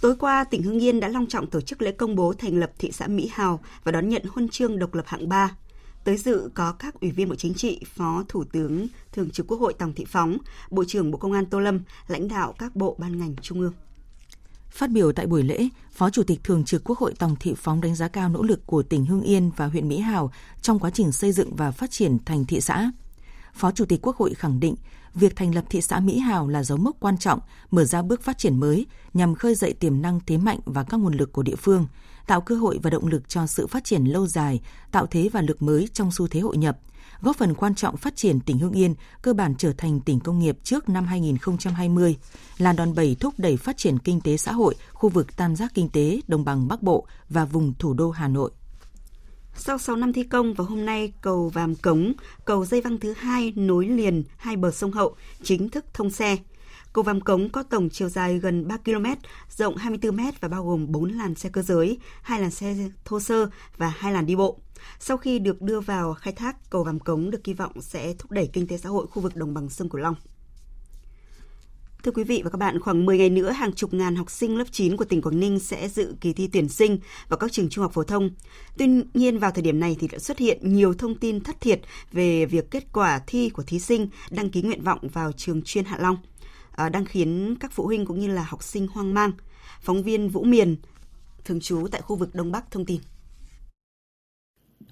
Tối 0.01 0.15
qua, 0.19 0.43
tỉnh 0.43 0.63
Hưng 0.63 0.83
Yên 0.83 0.99
đã 0.99 1.07
long 1.07 1.27
trọng 1.27 1.47
tổ 1.47 1.61
chức 1.61 1.81
lễ 1.81 1.91
công 1.91 2.15
bố 2.15 2.33
thành 2.33 2.59
lập 2.59 2.71
thị 2.79 2.91
xã 2.91 3.07
Mỹ 3.07 3.29
Hào 3.33 3.59
và 3.83 3.91
đón 3.91 4.09
nhận 4.09 4.21
huân 4.29 4.49
chương 4.49 4.79
độc 4.79 4.93
lập 4.93 5.03
hạng 5.07 5.29
3. 5.29 5.55
Tới 6.03 6.17
dự 6.17 6.49
có 6.53 6.71
các 6.71 7.01
ủy 7.01 7.11
viên 7.11 7.29
Bộ 7.29 7.35
Chính 7.35 7.53
trị, 7.53 7.81
Phó 7.95 8.23
Thủ 8.27 8.43
tướng 8.43 8.87
Thường 9.11 9.29
trực 9.29 9.47
Quốc 9.47 9.59
hội 9.59 9.73
Tòng 9.73 9.93
Thị 9.93 10.05
Phóng, 10.07 10.37
Bộ 10.69 10.83
trưởng 10.87 11.11
Bộ 11.11 11.17
Công 11.17 11.33
an 11.33 11.45
Tô 11.45 11.59
Lâm, 11.59 11.79
lãnh 12.07 12.27
đạo 12.27 12.53
các 12.59 12.75
bộ 12.75 12.95
ban 12.99 13.19
ngành 13.19 13.35
trung 13.41 13.59
ương. 13.59 13.73
Phát 14.69 14.89
biểu 14.89 15.11
tại 15.11 15.27
buổi 15.27 15.43
lễ, 15.43 15.69
Phó 15.91 16.09
Chủ 16.09 16.23
tịch 16.23 16.43
Thường 16.43 16.63
trực 16.63 16.83
Quốc 16.83 16.99
hội 16.99 17.13
Tòng 17.19 17.35
Thị 17.39 17.53
Phóng 17.57 17.81
đánh 17.81 17.95
giá 17.95 18.07
cao 18.07 18.29
nỗ 18.29 18.43
lực 18.43 18.65
của 18.65 18.83
tỉnh 18.83 19.05
Hưng 19.05 19.21
Yên 19.21 19.51
và 19.55 19.65
huyện 19.67 19.87
Mỹ 19.87 19.99
Hào 19.99 20.31
trong 20.61 20.79
quá 20.79 20.89
trình 20.89 21.11
xây 21.11 21.31
dựng 21.31 21.55
và 21.55 21.71
phát 21.71 21.91
triển 21.91 22.17
thành 22.25 22.45
thị 22.45 22.61
xã. 22.61 22.91
Phó 23.53 23.71
Chủ 23.71 23.85
tịch 23.85 23.99
Quốc 24.01 24.17
hội 24.17 24.33
khẳng 24.33 24.59
định, 24.59 24.75
việc 25.13 25.35
thành 25.35 25.55
lập 25.55 25.65
thị 25.69 25.81
xã 25.81 25.99
Mỹ 25.99 26.19
Hào 26.19 26.47
là 26.47 26.63
dấu 26.63 26.77
mốc 26.77 26.95
quan 26.99 27.17
trọng, 27.17 27.39
mở 27.71 27.85
ra 27.85 28.01
bước 28.01 28.21
phát 28.21 28.37
triển 28.37 28.59
mới 28.59 28.85
nhằm 29.13 29.35
khơi 29.35 29.55
dậy 29.55 29.73
tiềm 29.73 30.01
năng 30.01 30.19
thế 30.25 30.37
mạnh 30.37 30.59
và 30.65 30.83
các 30.83 30.97
nguồn 30.97 31.13
lực 31.13 31.33
của 31.33 31.43
địa 31.43 31.55
phương, 31.55 31.87
tạo 32.29 32.41
cơ 32.41 32.55
hội 32.55 32.79
và 32.83 32.89
động 32.89 33.07
lực 33.07 33.29
cho 33.29 33.47
sự 33.47 33.67
phát 33.67 33.83
triển 33.83 34.05
lâu 34.05 34.27
dài, 34.27 34.61
tạo 34.91 35.05
thế 35.05 35.29
và 35.33 35.41
lực 35.41 35.61
mới 35.61 35.89
trong 35.93 36.11
xu 36.11 36.27
thế 36.27 36.39
hội 36.39 36.57
nhập, 36.57 36.77
góp 37.21 37.35
phần 37.35 37.55
quan 37.55 37.75
trọng 37.75 37.97
phát 37.97 38.15
triển 38.15 38.39
tỉnh 38.39 38.57
Hưng 38.59 38.71
Yên 38.71 38.95
cơ 39.21 39.33
bản 39.33 39.55
trở 39.57 39.73
thành 39.77 39.99
tỉnh 39.99 40.19
công 40.19 40.39
nghiệp 40.39 40.57
trước 40.63 40.89
năm 40.89 41.05
2020, 41.05 42.15
là 42.57 42.73
đòn 42.73 42.95
bẩy 42.95 43.15
thúc 43.19 43.33
đẩy 43.37 43.57
phát 43.57 43.77
triển 43.77 43.99
kinh 43.99 44.21
tế 44.21 44.37
xã 44.37 44.51
hội 44.51 44.75
khu 44.93 45.09
vực 45.09 45.37
tam 45.37 45.55
giác 45.55 45.71
kinh 45.73 45.89
tế 45.89 46.21
đồng 46.27 46.45
bằng 46.45 46.67
Bắc 46.67 46.83
Bộ 46.83 47.07
và 47.29 47.45
vùng 47.45 47.73
thủ 47.79 47.93
đô 47.93 48.11
Hà 48.11 48.27
Nội. 48.27 48.51
Sau 49.55 49.77
6 49.77 49.95
năm 49.95 50.13
thi 50.13 50.23
công 50.23 50.53
và 50.53 50.65
hôm 50.65 50.85
nay 50.85 51.13
cầu 51.21 51.49
Vàm 51.49 51.75
Cống, 51.75 52.13
cầu 52.45 52.65
dây 52.65 52.81
văng 52.81 52.99
thứ 52.99 53.13
hai 53.13 53.53
nối 53.55 53.87
liền 53.87 54.23
hai 54.37 54.55
bờ 54.55 54.71
sông 54.71 54.91
Hậu 54.91 55.15
chính 55.43 55.69
thức 55.69 55.85
thông 55.93 56.09
xe. 56.09 56.37
Cầu 56.93 57.03
Vàm 57.03 57.21
Cống 57.21 57.49
có 57.49 57.63
tổng 57.63 57.89
chiều 57.89 58.09
dài 58.09 58.39
gần 58.39 58.67
3 58.67 58.77
km, 58.77 59.05
rộng 59.49 59.75
24 59.75 60.15
m 60.17 60.19
và 60.41 60.47
bao 60.47 60.65
gồm 60.65 60.91
4 60.91 61.11
làn 61.11 61.35
xe 61.35 61.49
cơ 61.49 61.61
giới, 61.61 61.97
2 62.21 62.41
làn 62.41 62.51
xe 62.51 62.75
thô 63.05 63.19
sơ 63.19 63.49
và 63.77 63.93
2 63.97 64.13
làn 64.13 64.25
đi 64.25 64.35
bộ. 64.35 64.59
Sau 64.99 65.17
khi 65.17 65.39
được 65.39 65.61
đưa 65.61 65.79
vào 65.79 66.13
khai 66.13 66.33
thác, 66.33 66.69
cầu 66.69 66.83
Vàm 66.83 66.99
Cống 66.99 67.31
được 67.31 67.43
kỳ 67.43 67.53
vọng 67.53 67.81
sẽ 67.81 68.13
thúc 68.13 68.31
đẩy 68.31 68.49
kinh 68.53 68.67
tế 68.67 68.77
xã 68.77 68.89
hội 68.89 69.07
khu 69.07 69.21
vực 69.21 69.35
đồng 69.35 69.53
bằng 69.53 69.69
sông 69.69 69.89
Cửu 69.89 70.01
Long. 70.01 70.15
Thưa 72.03 72.11
quý 72.11 72.23
vị 72.23 72.41
và 72.43 72.49
các 72.49 72.57
bạn, 72.57 72.79
khoảng 72.79 73.05
10 73.05 73.17
ngày 73.17 73.29
nữa, 73.29 73.51
hàng 73.51 73.73
chục 73.73 73.93
ngàn 73.93 74.15
học 74.15 74.31
sinh 74.31 74.57
lớp 74.57 74.65
9 74.71 74.97
của 74.97 75.05
tỉnh 75.05 75.21
Quảng 75.21 75.39
Ninh 75.39 75.59
sẽ 75.59 75.89
dự 75.89 76.15
kỳ 76.21 76.33
thi 76.33 76.49
tuyển 76.53 76.69
sinh 76.69 76.99
vào 77.29 77.37
các 77.37 77.51
trường 77.51 77.69
trung 77.69 77.81
học 77.81 77.93
phổ 77.93 78.03
thông. 78.03 78.29
Tuy 78.77 78.87
nhiên, 79.13 79.39
vào 79.39 79.51
thời 79.51 79.61
điểm 79.61 79.79
này 79.79 79.97
thì 79.99 80.07
đã 80.07 80.19
xuất 80.19 80.37
hiện 80.37 80.73
nhiều 80.73 80.93
thông 80.93 81.15
tin 81.15 81.43
thất 81.43 81.61
thiệt 81.61 81.81
về 82.11 82.45
việc 82.45 82.71
kết 82.71 82.83
quả 82.93 83.21
thi 83.27 83.49
của 83.49 83.63
thí 83.63 83.79
sinh 83.79 84.07
đăng 84.29 84.49
ký 84.49 84.61
nguyện 84.61 84.83
vọng 84.83 84.99
vào 85.13 85.31
trường 85.31 85.61
chuyên 85.61 85.85
Hạ 85.85 85.97
Long, 85.99 86.17
Ờ, 86.79 86.89
đang 86.89 87.05
khiến 87.05 87.55
các 87.59 87.71
phụ 87.71 87.85
huynh 87.85 88.05
cũng 88.05 88.19
như 88.19 88.27
là 88.27 88.45
học 88.49 88.63
sinh 88.63 88.87
hoang 88.87 89.13
mang. 89.13 89.31
Phóng 89.81 90.03
viên 90.03 90.29
Vũ 90.29 90.43
Miền, 90.43 90.75
thường 91.45 91.59
trú 91.59 91.87
tại 91.91 92.01
khu 92.01 92.15
vực 92.15 92.35
Đông 92.35 92.51
Bắc 92.51 92.71
thông 92.71 92.85
tin. 92.85 93.01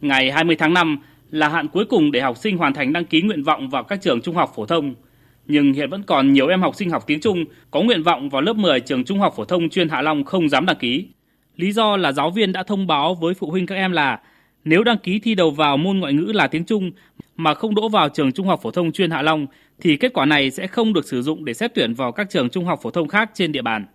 Ngày 0.02 0.32
20 0.32 0.56
tháng 0.56 0.74
5 0.74 1.00
là 1.32 1.50
hạn 1.50 1.68
cuối 1.68 1.86
cùng 1.86 2.12
để 2.12 2.22
học 2.22 2.38
sinh 2.38 2.58
hoàn 2.58 2.74
thành 2.74 2.94
đăng 2.94 3.06
ký 3.06 3.22
nguyện 3.22 3.44
vọng 3.44 3.70
vào 3.70 3.84
các 3.84 4.02
trường 4.02 4.22
trung 4.22 4.36
học 4.36 4.52
phổ 4.56 4.66
thông– 4.66 4.96
nhưng 5.48 5.74
hiện 5.74 5.90
vẫn 5.90 6.04
còn 6.04 6.34
nhiều 6.34 6.48
em 6.48 6.62
học 6.62 6.76
sinh 6.76 6.90
học 6.90 7.04
tiếng 7.08 7.20
Trung 7.20 7.46
có 7.72 7.82
nguyện 7.82 8.04
vọng 8.04 8.30
vào 8.30 8.42
lớp 8.42 8.54
10 8.54 8.80
trường 8.80 9.04
Trung 9.04 9.20
học 9.20 9.34
phổ 9.36 9.46
thông 9.46 9.70
chuyên 9.70 9.90
Hạ 9.90 10.02
Long 10.02 10.24
không 10.24 10.50
dám 10.50 10.66
đăng 10.66 10.78
ký. 10.80 11.08
Lý 11.56 11.72
do 11.72 11.98
là 11.98 12.12
giáo 12.12 12.32
viên 12.32 12.52
đã 12.52 12.64
thông 12.64 12.88
báo 12.88 13.16
với 13.16 13.34
phụ 13.34 13.50
huynh 13.52 13.66
các 13.66 13.76
em 13.76 13.92
là 13.92 14.20
nếu 14.64 14.84
đăng 14.84 14.98
ký 14.98 15.20
thi 15.20 15.36
đầu 15.36 15.52
vào 15.52 15.78
môn 15.78 15.98
ngoại 15.98 16.14
ngữ 16.14 16.32
là 16.36 16.48
tiếng 16.48 16.66
Trung 16.66 16.92
mà 17.38 17.54
không 17.54 17.76
đỗ 17.76 17.90
vào 17.90 18.10
trường 18.10 18.32
Trung 18.32 18.48
học 18.48 18.60
phổ 18.64 18.72
thông 18.72 18.92
chuyên 18.92 19.12
Hạ 19.12 19.22
Long 19.22 19.48
thì 19.82 19.98
kết 19.98 20.14
quả 20.14 20.26
này 20.26 20.52
sẽ 20.52 20.68
không 20.68 20.94
được 20.94 21.06
sử 21.06 21.22
dụng 21.22 21.46
để 21.46 21.54
xét 21.54 21.72
tuyển 21.76 21.94
vào 21.94 22.12
các 22.12 22.30
trường 22.30 22.50
trung 22.50 22.66
học 22.66 22.80
phổ 22.84 22.92
thông 22.92 23.08
khác 23.08 23.32
trên 23.34 23.52
địa 23.52 23.62
bàn. 23.62 23.86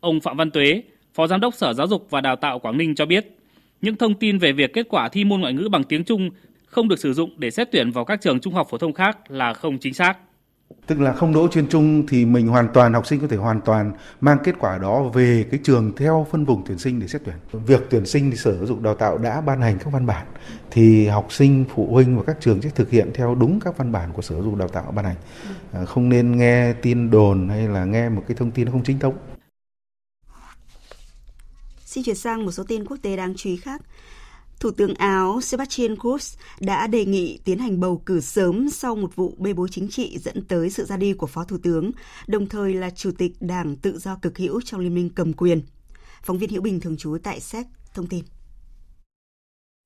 Ông 0.00 0.20
Phạm 0.20 0.36
Văn 0.36 0.50
Tuế, 0.50 0.82
Phó 1.14 1.26
Giám 1.26 1.40
đốc 1.40 1.54
Sở 1.54 1.72
Giáo 1.72 1.86
dục 1.86 2.06
và 2.10 2.20
Đào 2.20 2.36
tạo 2.36 2.58
Quảng 2.58 2.76
Ninh 2.76 2.94
cho 2.94 3.06
biết, 3.06 3.26
những 3.82 3.96
thông 3.96 4.14
tin 4.14 4.38
về 4.38 4.52
việc 4.52 4.72
kết 4.72 4.86
quả 4.88 5.08
thi 5.08 5.24
môn 5.24 5.40
ngoại 5.40 5.52
ngữ 5.52 5.68
bằng 5.72 5.84
tiếng 5.84 6.04
Trung 6.04 6.30
không 6.66 6.88
được 6.88 6.98
sử 6.98 7.12
dụng 7.12 7.30
để 7.36 7.50
xét 7.50 7.68
tuyển 7.72 7.90
vào 7.90 8.04
các 8.04 8.20
trường 8.20 8.40
trung 8.40 8.54
học 8.54 8.66
phổ 8.70 8.78
thông 8.78 8.92
khác 8.92 9.30
là 9.30 9.54
không 9.54 9.78
chính 9.78 9.94
xác. 9.94 10.18
Tức 10.86 11.00
là 11.00 11.12
không 11.12 11.34
đỗ 11.34 11.48
chuyên 11.48 11.68
trung 11.68 12.06
thì 12.06 12.24
mình 12.24 12.48
hoàn 12.48 12.68
toàn 12.74 12.92
học 12.92 13.06
sinh 13.06 13.20
có 13.20 13.26
thể 13.26 13.36
hoàn 13.36 13.60
toàn 13.60 13.92
mang 14.20 14.38
kết 14.44 14.54
quả 14.58 14.78
đó 14.78 15.02
về 15.02 15.46
cái 15.50 15.60
trường 15.64 15.96
theo 15.96 16.26
phân 16.30 16.44
vùng 16.44 16.62
tuyển 16.66 16.78
sinh 16.78 17.00
để 17.00 17.06
xét 17.06 17.22
tuyển. 17.24 17.36
Việc 17.52 17.86
tuyển 17.90 18.06
sinh 18.06 18.30
thì 18.30 18.36
Sở 18.36 18.56
Giáo 18.56 18.66
dục 18.66 18.82
Đào 18.82 18.94
tạo 18.94 19.18
đã 19.18 19.40
ban 19.40 19.60
hành 19.60 19.78
các 19.78 19.92
văn 19.92 20.06
bản 20.06 20.26
thì 20.70 21.06
học 21.06 21.26
sinh, 21.32 21.64
phụ 21.74 21.88
huynh 21.90 22.16
và 22.16 22.22
các 22.26 22.36
trường 22.40 22.62
sẽ 22.62 22.70
thực 22.70 22.90
hiện 22.90 23.10
theo 23.14 23.34
đúng 23.34 23.60
các 23.60 23.76
văn 23.76 23.92
bản 23.92 24.12
của 24.12 24.22
Sở 24.22 24.34
Giáo 24.34 24.44
dục 24.44 24.56
Đào 24.56 24.68
tạo 24.68 24.92
ban 24.92 25.04
hành. 25.04 25.16
À, 25.72 25.84
không 25.84 26.08
nên 26.08 26.36
nghe 26.36 26.72
tin 26.72 27.10
đồn 27.10 27.48
hay 27.48 27.68
là 27.68 27.84
nghe 27.84 28.08
một 28.08 28.22
cái 28.28 28.36
thông 28.36 28.50
tin 28.50 28.70
không 28.70 28.84
chính 28.84 28.98
thống. 28.98 29.14
Xin 31.84 32.04
chuyển 32.04 32.16
sang 32.16 32.44
một 32.44 32.52
số 32.52 32.64
tin 32.68 32.84
quốc 32.84 32.96
tế 33.02 33.16
đáng 33.16 33.34
chú 33.36 33.50
ý 33.50 33.56
khác. 33.56 33.82
Thủ 34.60 34.70
tướng 34.70 34.94
Áo 34.94 35.40
Sebastian 35.40 35.94
Kurz 35.94 36.36
đã 36.60 36.86
đề 36.86 37.04
nghị 37.04 37.38
tiến 37.44 37.58
hành 37.58 37.80
bầu 37.80 38.02
cử 38.06 38.20
sớm 38.20 38.70
sau 38.70 38.96
một 38.96 39.16
vụ 39.16 39.34
bê 39.38 39.52
bối 39.52 39.68
chính 39.70 39.88
trị 39.88 40.18
dẫn 40.18 40.44
tới 40.44 40.70
sự 40.70 40.84
ra 40.84 40.96
đi 40.96 41.12
của 41.12 41.26
Phó 41.26 41.44
Thủ 41.44 41.56
tướng, 41.62 41.90
đồng 42.26 42.46
thời 42.46 42.74
là 42.74 42.90
Chủ 42.90 43.10
tịch 43.18 43.32
Đảng 43.40 43.76
Tự 43.76 43.98
do 43.98 44.16
Cực 44.22 44.38
hữu 44.38 44.60
trong 44.60 44.80
Liên 44.80 44.94
minh 44.94 45.10
cầm 45.14 45.32
quyền. 45.32 45.62
Phóng 46.22 46.38
viên 46.38 46.50
Hữu 46.50 46.62
Bình 46.62 46.80
thường 46.80 46.96
trú 46.96 47.16
tại 47.22 47.40
Séc 47.40 47.66
thông 47.94 48.06
tin. 48.06 48.24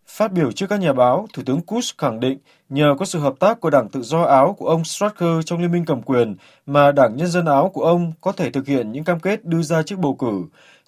Phát 0.06 0.32
biểu 0.32 0.52
trước 0.52 0.66
các 0.66 0.80
nhà 0.80 0.92
báo, 0.92 1.26
Thủ 1.32 1.42
tướng 1.46 1.60
Kurz 1.66 1.92
khẳng 1.98 2.20
định 2.20 2.38
nhờ 2.68 2.94
có 2.98 3.04
sự 3.04 3.18
hợp 3.18 3.34
tác 3.40 3.60
của 3.60 3.70
Đảng 3.70 3.88
Tự 3.88 4.02
do 4.02 4.22
Áo 4.22 4.56
của 4.58 4.68
ông 4.68 4.84
Stracker 4.84 5.44
trong 5.44 5.60
Liên 5.60 5.72
minh 5.72 5.84
cầm 5.84 6.02
quyền 6.02 6.36
mà 6.66 6.92
Đảng 6.92 7.16
Nhân 7.16 7.28
dân 7.28 7.46
Áo 7.46 7.70
của 7.74 7.84
ông 7.84 8.12
có 8.20 8.32
thể 8.32 8.50
thực 8.50 8.66
hiện 8.66 8.92
những 8.92 9.04
cam 9.04 9.20
kết 9.20 9.44
đưa 9.44 9.62
ra 9.62 9.82
trước 9.82 9.98
bầu 9.98 10.14
cử, 10.14 10.42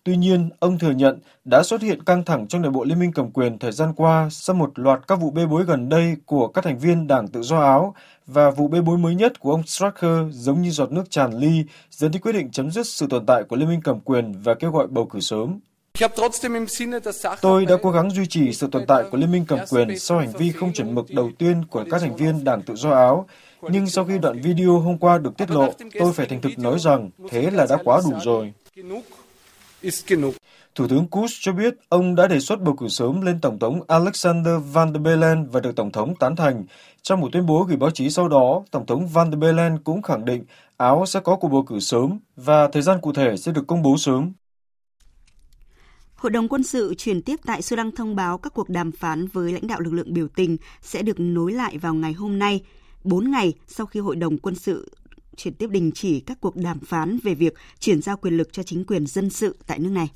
Tuy 0.05 0.17
nhiên, 0.17 0.51
ông 0.59 0.79
thừa 0.79 0.91
nhận 0.91 1.19
đã 1.45 1.63
xuất 1.63 1.83
hiện 1.83 2.03
căng 2.03 2.25
thẳng 2.25 2.47
trong 2.47 2.63
nội 2.63 2.71
bộ 2.71 2.85
Liên 2.85 2.99
minh 2.99 3.13
cầm 3.13 3.31
quyền 3.31 3.59
thời 3.59 3.73
gian 3.73 3.93
qua 3.97 4.29
sau 4.31 4.57
một 4.57 4.79
loạt 4.79 5.01
các 5.09 5.21
vụ 5.21 5.31
bê 5.31 5.47
bối 5.47 5.65
gần 5.65 5.89
đây 5.89 6.17
của 6.27 6.49
các 6.49 6.65
thành 6.65 6.79
viên 6.79 7.07
Đảng 7.07 7.29
Tự 7.29 7.43
do 7.43 7.59
Áo 7.59 7.95
và 8.27 8.51
vụ 8.51 8.69
bê 8.69 8.81
bối 8.81 8.99
mới 8.99 9.15
nhất 9.15 9.41
của 9.41 9.51
ông 9.51 9.67
Stracker 9.67 10.27
giống 10.31 10.63
như 10.63 10.71
giọt 10.71 10.93
nước 10.93 11.11
tràn 11.11 11.39
ly 11.39 11.65
dẫn 11.91 12.11
đến 12.11 12.23
quyết 12.23 12.33
định 12.33 12.51
chấm 12.51 12.71
dứt 12.71 12.87
sự 12.87 13.07
tồn 13.11 13.27
tại 13.27 13.43
của 13.43 13.57
Liên 13.57 13.69
minh 13.69 13.81
cầm 13.85 14.01
quyền 14.01 14.33
và 14.43 14.55
kêu 14.55 14.71
gọi 14.71 14.87
bầu 14.87 15.07
cử 15.07 15.21
sớm. 15.21 15.61
Tôi 17.41 17.67
đã 17.67 17.77
cố 17.83 17.91
gắng 17.91 18.11
duy 18.11 18.27
trì 18.27 18.53
sự 18.53 18.69
tồn 18.73 18.87
tại 18.87 19.05
của 19.11 19.19
Liên 19.19 19.33
minh 19.33 19.45
cầm 19.49 19.59
quyền 19.71 19.99
sau 19.99 20.19
hành 20.19 20.33
vi 20.33 20.53
không 20.53 20.73
chuẩn 20.73 20.95
mực 20.95 21.07
đầu 21.11 21.31
tiên 21.39 21.65
của 21.65 21.85
các 21.91 22.01
thành 22.01 22.17
viên 22.17 22.45
Đảng 22.45 22.63
Tự 22.63 22.75
do 22.75 22.91
Áo, 22.91 23.27
nhưng 23.63 23.87
sau 23.87 24.05
khi 24.05 24.19
đoạn 24.19 24.41
video 24.41 24.79
hôm 24.79 24.99
qua 24.99 25.19
được 25.19 25.37
tiết 25.37 25.51
lộ, 25.51 25.73
tôi 25.99 26.13
phải 26.13 26.27
thành 26.27 26.41
thực 26.41 26.59
nói 26.59 26.79
rằng 26.79 27.11
thế 27.31 27.51
là 27.51 27.67
đã 27.71 27.79
quá 27.85 28.01
đủ 28.05 28.13
rồi. 28.25 28.53
Thủ 30.75 30.89
tướng 30.89 31.07
Kurz 31.11 31.39
cho 31.41 31.53
biết 31.53 31.75
ông 31.89 32.15
đã 32.15 32.27
đề 32.27 32.41
xuất 32.41 32.63
bầu 32.63 32.77
cử 32.77 32.89
sớm 32.89 33.21
lên 33.21 33.41
Tổng 33.41 33.59
thống 33.59 33.81
Alexander 33.89 34.55
Van 34.73 34.93
der 34.93 35.03
Bellen 35.03 35.47
và 35.47 35.61
được 35.61 35.77
Tổng 35.77 35.93
thống 35.93 36.15
tán 36.17 36.37
thành. 36.37 36.65
Trong 37.03 37.21
một 37.21 37.29
tuyên 37.33 37.47
bố 37.47 37.65
gửi 37.69 37.77
báo 37.77 37.91
chí 37.91 38.11
sau 38.11 38.29
đó, 38.29 38.63
Tổng 38.71 38.87
thống 38.87 39.07
Van 39.07 39.31
der 39.31 39.39
Bellen 39.41 39.79
cũng 39.85 40.03
khẳng 40.03 40.25
định 40.25 40.45
Áo 40.77 41.07
sẽ 41.07 41.21
có 41.21 41.37
cuộc 41.37 41.49
bầu 41.49 41.63
cử 41.63 41.81
sớm 41.81 42.19
và 42.37 42.69
thời 42.69 42.83
gian 42.83 43.01
cụ 43.01 43.13
thể 43.13 43.37
sẽ 43.37 43.53
được 43.53 43.67
công 43.67 43.83
bố 43.83 43.97
sớm. 43.99 44.33
Hội 46.15 46.31
đồng 46.31 46.49
quân 46.49 46.63
sự 46.63 46.95
chuyển 46.99 47.23
tiếp 47.23 47.41
tại 47.47 47.63
Sudan 47.63 47.93
thông 47.93 48.17
báo 48.17 48.39
các 48.39 48.55
cuộc 48.55 48.69
đàm 48.69 48.93
phán 48.93 49.27
với 49.27 49.53
lãnh 49.53 49.67
đạo 49.67 49.81
lực 49.81 49.93
lượng 49.93 50.15
biểu 50.15 50.29
tình 50.29 50.57
sẽ 50.83 51.03
được 51.03 51.21
nối 51.21 51.53
lại 51.53 51.79
vào 51.79 51.95
ngày 51.95 52.13
hôm 52.13 52.39
nay, 52.39 52.63
4 53.05 53.31
ngày 53.31 53.53
sau 53.67 53.87
khi 53.87 54.01
Hội 54.01 54.17
đồng 54.17 54.39
quân 54.39 54.55
sự 54.55 54.91
chuyển 55.37 55.55
tiếp 55.55 55.71
đình 55.71 55.91
chỉ 55.95 56.21
các 56.21 56.41
cuộc 56.41 56.57
đàm 56.57 56.81
phán 56.81 57.19
về 57.23 57.35
việc 57.35 57.55
chuyển 57.81 58.03
giao 58.03 58.17
quyền 58.17 58.37
lực 58.37 58.53
cho 58.53 58.63
chính 58.63 58.85
quyền 58.85 59.07
dân 59.07 59.31
sự 59.31 59.57
tại 59.67 59.79
nước 59.79 59.91
này. 59.91 60.11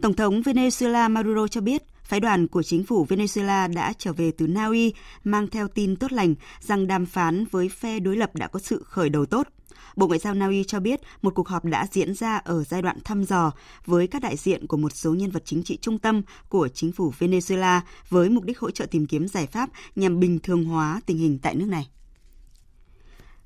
Tổng 0.00 0.14
thống 0.14 0.40
Venezuela 0.40 1.10
Maduro 1.10 1.48
cho 1.48 1.60
biết, 1.60 1.82
phái 2.04 2.20
đoàn 2.20 2.48
của 2.48 2.62
chính 2.62 2.84
phủ 2.84 3.06
Venezuela 3.08 3.74
đã 3.74 3.92
trở 3.98 4.12
về 4.12 4.30
từ 4.30 4.46
Na 4.46 4.66
Uy 4.66 4.94
mang 5.24 5.46
theo 5.46 5.68
tin 5.68 5.96
tốt 5.96 6.12
lành 6.12 6.34
rằng 6.60 6.86
đàm 6.86 7.06
phán 7.06 7.44
với 7.50 7.68
phe 7.68 8.00
đối 8.00 8.16
lập 8.16 8.36
đã 8.36 8.48
có 8.48 8.60
sự 8.60 8.82
khởi 8.86 9.08
đầu 9.08 9.26
tốt. 9.26 9.48
Bộ 9.96 10.06
Ngoại 10.06 10.18
giao 10.18 10.34
Na 10.34 10.46
Uy 10.46 10.64
cho 10.64 10.80
biết 10.80 11.00
một 11.22 11.34
cuộc 11.34 11.48
họp 11.48 11.64
đã 11.64 11.86
diễn 11.92 12.14
ra 12.14 12.36
ở 12.36 12.64
giai 12.64 12.82
đoạn 12.82 12.98
thăm 13.04 13.24
dò 13.24 13.52
với 13.86 14.06
các 14.06 14.22
đại 14.22 14.36
diện 14.36 14.66
của 14.66 14.76
một 14.76 14.92
số 14.96 15.14
nhân 15.14 15.30
vật 15.30 15.42
chính 15.44 15.62
trị 15.62 15.78
trung 15.80 15.98
tâm 15.98 16.22
của 16.48 16.68
chính 16.68 16.92
phủ 16.92 17.12
Venezuela 17.18 17.80
với 18.08 18.28
mục 18.28 18.44
đích 18.44 18.58
hỗ 18.58 18.70
trợ 18.70 18.86
tìm 18.86 19.06
kiếm 19.06 19.28
giải 19.28 19.46
pháp 19.46 19.70
nhằm 19.96 20.20
bình 20.20 20.38
thường 20.38 20.64
hóa 20.64 21.00
tình 21.06 21.18
hình 21.18 21.38
tại 21.42 21.54
nước 21.54 21.66
này. 21.68 21.88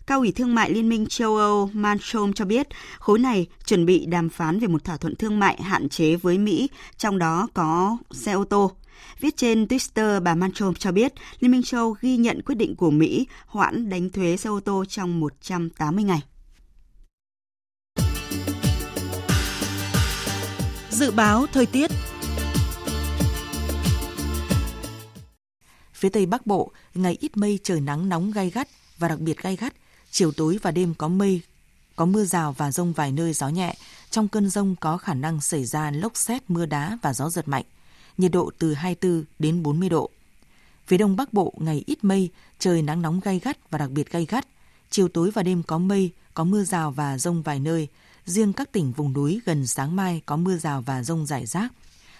Cao 0.06 0.18
ủy 0.18 0.32
Thương 0.32 0.54
mại 0.54 0.70
Liên 0.70 0.88
minh 0.88 1.06
châu 1.06 1.36
Âu 1.36 1.70
Manchom 1.72 2.32
cho 2.32 2.44
biết 2.44 2.68
khối 2.98 3.18
này 3.18 3.46
chuẩn 3.66 3.86
bị 3.86 4.06
đàm 4.06 4.28
phán 4.28 4.58
về 4.58 4.66
một 4.66 4.84
thỏa 4.84 4.96
thuận 4.96 5.16
thương 5.16 5.38
mại 5.38 5.62
hạn 5.62 5.88
chế 5.88 6.16
với 6.16 6.38
Mỹ, 6.38 6.68
trong 6.96 7.18
đó 7.18 7.48
có 7.54 7.96
xe 8.10 8.32
ô 8.32 8.44
tô. 8.44 8.72
Viết 9.20 9.36
trên 9.36 9.64
Twitter, 9.64 10.20
bà 10.22 10.34
Manchom 10.34 10.74
cho 10.74 10.92
biết 10.92 11.12
Liên 11.40 11.50
minh 11.50 11.62
châu 11.62 11.96
ghi 12.00 12.16
nhận 12.16 12.42
quyết 12.42 12.54
định 12.54 12.76
của 12.76 12.90
Mỹ 12.90 13.26
hoãn 13.46 13.88
đánh 13.88 14.10
thuế 14.10 14.36
xe 14.36 14.50
ô 14.50 14.60
tô 14.60 14.84
trong 14.88 15.20
180 15.20 16.04
ngày. 16.04 16.22
Dự 20.90 21.10
báo 21.10 21.46
thời 21.52 21.66
tiết 21.66 21.90
Phía 25.92 26.08
Tây 26.08 26.26
Bắc 26.26 26.46
Bộ, 26.46 26.72
ngày 26.94 27.16
ít 27.20 27.36
mây 27.36 27.58
trời 27.62 27.80
nắng 27.80 28.08
nóng 28.08 28.30
gai 28.30 28.50
gắt 28.50 28.68
và 28.98 29.08
đặc 29.08 29.18
biệt 29.18 29.42
gai 29.42 29.56
gắt, 29.56 29.74
chiều 30.16 30.32
tối 30.32 30.58
và 30.62 30.70
đêm 30.70 30.94
có 30.94 31.08
mây, 31.08 31.40
có 31.96 32.04
mưa 32.04 32.24
rào 32.24 32.52
và 32.52 32.72
rông 32.72 32.92
vài 32.92 33.12
nơi 33.12 33.32
gió 33.32 33.48
nhẹ. 33.48 33.74
Trong 34.10 34.28
cơn 34.28 34.50
rông 34.50 34.76
có 34.80 34.96
khả 34.96 35.14
năng 35.14 35.40
xảy 35.40 35.64
ra 35.64 35.90
lốc 35.90 36.16
xét, 36.16 36.50
mưa 36.50 36.66
đá 36.66 36.98
và 37.02 37.14
gió 37.14 37.30
giật 37.30 37.48
mạnh. 37.48 37.64
Nhiệt 38.18 38.32
độ 38.32 38.50
từ 38.58 38.74
24 38.74 39.24
đến 39.38 39.62
40 39.62 39.88
độ. 39.88 40.10
Phía 40.86 40.96
đông 40.96 41.16
bắc 41.16 41.32
bộ 41.32 41.54
ngày 41.56 41.82
ít 41.86 42.04
mây, 42.04 42.30
trời 42.58 42.82
nắng 42.82 43.02
nóng 43.02 43.20
gay 43.20 43.40
gắt 43.44 43.70
và 43.70 43.78
đặc 43.78 43.90
biệt 43.90 44.12
gay 44.12 44.26
gắt. 44.28 44.46
Chiều 44.90 45.08
tối 45.08 45.30
và 45.30 45.42
đêm 45.42 45.62
có 45.62 45.78
mây, 45.78 46.10
có 46.34 46.44
mưa 46.44 46.64
rào 46.64 46.90
và 46.90 47.18
rông 47.18 47.42
vài 47.42 47.60
nơi. 47.60 47.88
Riêng 48.26 48.52
các 48.52 48.72
tỉnh 48.72 48.92
vùng 48.92 49.12
núi 49.12 49.40
gần 49.44 49.66
sáng 49.66 49.96
mai 49.96 50.22
có 50.26 50.36
mưa 50.36 50.56
rào 50.56 50.82
và 50.82 51.02
rông 51.02 51.26
rải 51.26 51.46
rác. 51.46 51.72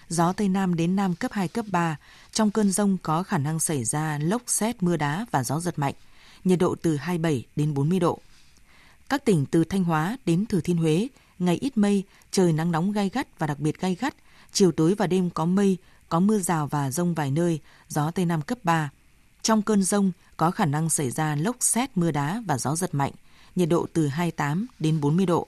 Gió 0.09 0.33
Tây 0.33 0.49
Nam 0.49 0.75
đến 0.75 0.95
Nam 0.95 1.15
cấp 1.15 1.31
2, 1.31 1.47
cấp 1.47 1.65
3. 1.71 1.97
Trong 2.31 2.51
cơn 2.51 2.71
rông 2.71 2.97
có 3.03 3.23
khả 3.23 3.37
năng 3.37 3.59
xảy 3.59 3.83
ra 3.83 4.19
lốc 4.21 4.41
xét, 4.47 4.83
mưa 4.83 4.97
đá 4.97 5.25
và 5.31 5.43
gió 5.43 5.59
giật 5.59 5.79
mạnh 5.79 5.95
nhiệt 6.43 6.59
độ 6.59 6.75
từ 6.81 6.95
27 6.95 7.45
đến 7.55 7.73
40 7.73 7.99
độ. 7.99 8.19
Các 9.09 9.25
tỉnh 9.25 9.45
từ 9.45 9.63
Thanh 9.63 9.83
Hóa 9.83 10.17
đến 10.25 10.45
Thừa 10.45 10.61
Thiên 10.61 10.77
Huế, 10.77 11.07
ngày 11.39 11.57
ít 11.61 11.77
mây, 11.77 12.03
trời 12.31 12.53
nắng 12.53 12.71
nóng 12.71 12.91
gai 12.91 13.09
gắt 13.13 13.39
và 13.39 13.47
đặc 13.47 13.59
biệt 13.59 13.79
gai 13.79 13.95
gắt, 13.95 14.15
chiều 14.51 14.71
tối 14.71 14.95
và 14.95 15.07
đêm 15.07 15.29
có 15.29 15.45
mây, 15.45 15.77
có 16.09 16.19
mưa 16.19 16.39
rào 16.39 16.67
và 16.67 16.91
rông 16.91 17.13
vài 17.13 17.31
nơi, 17.31 17.59
gió 17.87 18.11
Tây 18.11 18.25
Nam 18.25 18.41
cấp 18.41 18.57
3. 18.63 18.89
Trong 19.41 19.61
cơn 19.61 19.83
rông 19.83 20.11
có 20.37 20.51
khả 20.51 20.65
năng 20.65 20.89
xảy 20.89 21.11
ra 21.11 21.35
lốc 21.35 21.55
xét, 21.59 21.97
mưa 21.97 22.11
đá 22.11 22.43
và 22.47 22.57
gió 22.57 22.75
giật 22.75 22.95
mạnh, 22.95 23.11
nhiệt 23.55 23.69
độ 23.69 23.87
từ 23.93 24.07
28 24.07 24.67
đến 24.79 25.01
40 25.01 25.25
độ. 25.25 25.47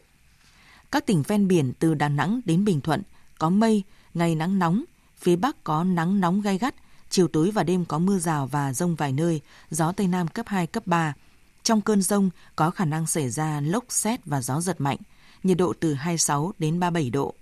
Các 0.92 1.06
tỉnh 1.06 1.24
ven 1.28 1.48
biển 1.48 1.74
từ 1.80 1.94
Đà 1.94 2.10
Nẵng 2.10 2.42
đến 2.46 2.66
Bình 2.66 2.82
Thuận 2.82 3.02
có 3.38 3.50
mây, 3.50 3.84
ngày 4.14 4.36
nắng 4.36 4.60
nóng, 4.60 4.84
phía 5.18 5.36
Bắc 5.36 5.64
có 5.64 5.84
nắng 5.84 6.20
nóng 6.20 6.42
gai 6.42 6.58
gắt, 6.58 6.76
chiều 7.10 7.28
tối 7.28 7.52
và 7.52 7.64
đêm 7.64 7.86
có 7.86 8.00
mưa 8.00 8.20
rào 8.20 8.48
và 8.48 8.74
rông 8.74 8.96
vài 8.96 9.12
nơi, 9.12 9.42
gió 9.72 9.92
Tây 9.92 10.08
Nam 10.08 10.28
cấp 10.28 10.48
2, 10.48 10.68
cấp 10.68 10.88
3. 10.88 11.14
Trong 11.64 11.82
cơn 11.82 12.02
rông 12.02 12.30
có 12.56 12.72
khả 12.72 12.86
năng 12.86 13.08
xảy 13.08 13.30
ra 13.30 13.62
lốc 13.62 13.84
xét 13.90 14.26
và 14.26 14.42
gió 14.42 14.62
giật 14.62 14.82
mạnh, 14.82 14.98
nhiệt 15.44 15.58
độ 15.58 15.74
từ 15.80 15.94
26 15.94 16.54
đến 16.60 16.80
37 16.80 17.10
độ. 17.10 17.34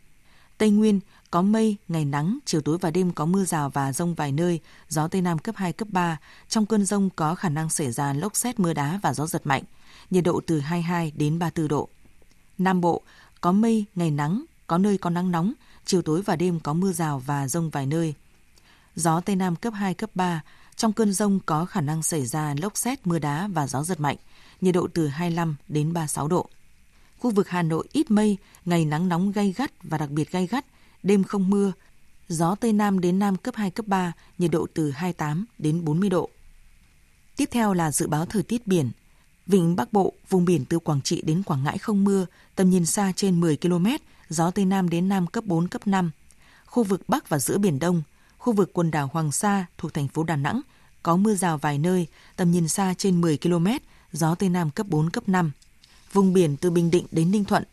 Tây 0.58 0.70
Nguyên 0.70 1.00
có 1.32 1.42
mây, 1.42 1.76
ngày 1.88 2.06
nắng, 2.06 2.40
chiều 2.46 2.62
tối 2.62 2.78
và 2.82 2.92
đêm 2.92 3.12
có 3.12 3.26
mưa 3.26 3.46
rào 3.46 3.70
và 3.70 3.94
rông 3.94 4.14
vài 4.14 4.32
nơi, 4.32 4.60
gió 4.90 5.08
Tây 5.08 5.22
Nam 5.22 5.38
cấp 5.38 5.56
2, 5.58 5.74
cấp 5.74 5.88
3. 5.92 6.18
Trong 6.50 6.66
cơn 6.66 6.86
rông 6.86 7.10
có 7.10 7.36
khả 7.36 7.50
năng 7.50 7.70
xảy 7.70 7.92
ra 7.92 8.14
lốc 8.14 8.36
xét 8.36 8.60
mưa 8.60 8.74
đá 8.74 9.00
và 9.02 9.14
gió 9.14 9.28
giật 9.28 9.42
mạnh, 9.48 9.64
nhiệt 10.10 10.24
độ 10.24 10.42
từ 10.48 10.60
22 10.60 11.12
đến 11.16 11.40
34 11.40 11.68
độ. 11.68 11.90
Nam 12.58 12.82
Bộ 12.82 13.02
có 13.42 13.52
mây, 13.52 13.86
ngày 13.96 14.12
nắng, 14.12 14.46
có 14.68 14.78
nơi 14.78 14.98
có 14.98 15.10
nắng 15.10 15.32
nóng, 15.32 15.54
chiều 15.86 16.02
tối 16.02 16.22
và 16.22 16.36
đêm 16.36 16.60
có 16.60 16.74
mưa 16.74 16.92
rào 16.92 17.20
và 17.20 17.48
rông 17.48 17.70
vài 17.70 17.86
nơi, 17.86 18.14
gió 18.98 19.22
Tây 19.22 19.36
Nam 19.36 19.56
cấp 19.56 19.74
2, 19.74 19.94
cấp 19.94 20.10
3. 20.16 20.42
Trong 20.76 20.94
cơn 20.94 21.14
rông 21.14 21.40
có 21.46 21.66
khả 21.66 21.82
năng 21.82 22.04
xảy 22.04 22.26
ra 22.26 22.56
lốc 22.62 22.78
xét, 22.78 23.08
mưa 23.08 23.20
đá 23.20 23.48
và 23.48 23.68
gió 23.68 23.84
giật 23.84 24.00
mạnh, 24.00 24.18
nhiệt 24.62 24.76
độ 24.76 24.88
từ 24.94 25.08
25 25.08 25.56
đến 25.68 25.94
36 25.94 26.28
độ. 26.28 26.50
Khu 27.20 27.32
vực 27.32 27.50
Hà 27.50 27.62
Nội 27.62 27.88
ít 27.92 28.12
mây, 28.12 28.38
ngày 28.66 28.86
nắng 28.86 29.10
nóng 29.10 29.32
gay 29.32 29.54
gắt 29.58 29.72
và 29.84 29.98
đặc 29.98 30.10
biệt 30.10 30.32
gay 30.32 30.48
gắt, 30.48 30.66
đêm 31.04 31.24
không 31.24 31.50
mưa, 31.50 31.72
gió 32.28 32.56
Tây 32.56 32.74
Nam 32.74 33.00
đến 33.00 33.20
Nam 33.20 33.38
cấp 33.38 33.56
2, 33.56 33.72
cấp 33.72 33.88
3, 33.88 34.14
nhiệt 34.38 34.52
độ 34.52 34.68
từ 34.74 34.92
28 34.92 35.46
đến 35.58 35.86
40 35.86 36.10
độ. 36.10 36.30
Tiếp 37.36 37.50
theo 37.52 37.74
là 37.74 37.92
dự 37.92 38.08
báo 38.08 38.26
thời 38.26 38.44
tiết 38.44 38.68
biển. 38.68 38.92
Vịnh 39.48 39.76
Bắc 39.76 39.94
Bộ, 39.94 40.14
vùng 40.30 40.46
biển 40.46 40.66
từ 40.66 40.80
Quảng 40.80 41.02
Trị 41.02 41.22
đến 41.22 41.44
Quảng 41.44 41.64
Ngãi 41.64 41.78
không 41.78 42.04
mưa, 42.04 42.26
tầm 42.56 42.70
nhìn 42.70 42.86
xa 42.86 43.14
trên 43.16 43.40
10 43.40 43.58
km, 43.58 43.88
gió 44.30 44.52
Tây 44.52 44.66
Nam 44.66 44.90
đến 44.90 45.10
Nam 45.10 45.28
cấp 45.28 45.44
4, 45.44 45.68
cấp 45.68 45.88
5. 45.88 46.12
Khu 46.66 46.84
vực 46.84 47.02
Bắc 47.10 47.30
và 47.30 47.40
giữa 47.40 47.58
Biển 47.58 47.80
Đông, 47.80 48.04
khu 48.48 48.54
vực 48.54 48.74
quần 48.74 48.92
đảo 48.92 49.10
Hoàng 49.14 49.32
Sa 49.32 49.66
thuộc 49.78 49.94
thành 49.94 50.08
phố 50.08 50.24
Đà 50.24 50.36
Nẵng 50.36 50.62
có 51.04 51.16
mưa 51.16 51.36
rào 51.36 51.58
vài 51.58 51.78
nơi, 51.78 52.08
tầm 52.36 52.52
nhìn 52.52 52.68
xa 52.68 52.94
trên 52.98 53.22
10 53.22 53.38
km, 53.38 53.68
gió 54.12 54.36
Tây 54.36 54.50
Nam 54.50 54.70
cấp 54.70 54.88
4, 54.90 55.10
cấp 55.10 55.30
5. 55.30 55.52
Vùng 56.14 56.34
biển 56.34 56.58
từ 56.58 56.72
Bình 56.72 56.92
Định 56.92 57.06
đến 57.12 57.32
Ninh 57.32 57.46
Thuận, 57.46 57.64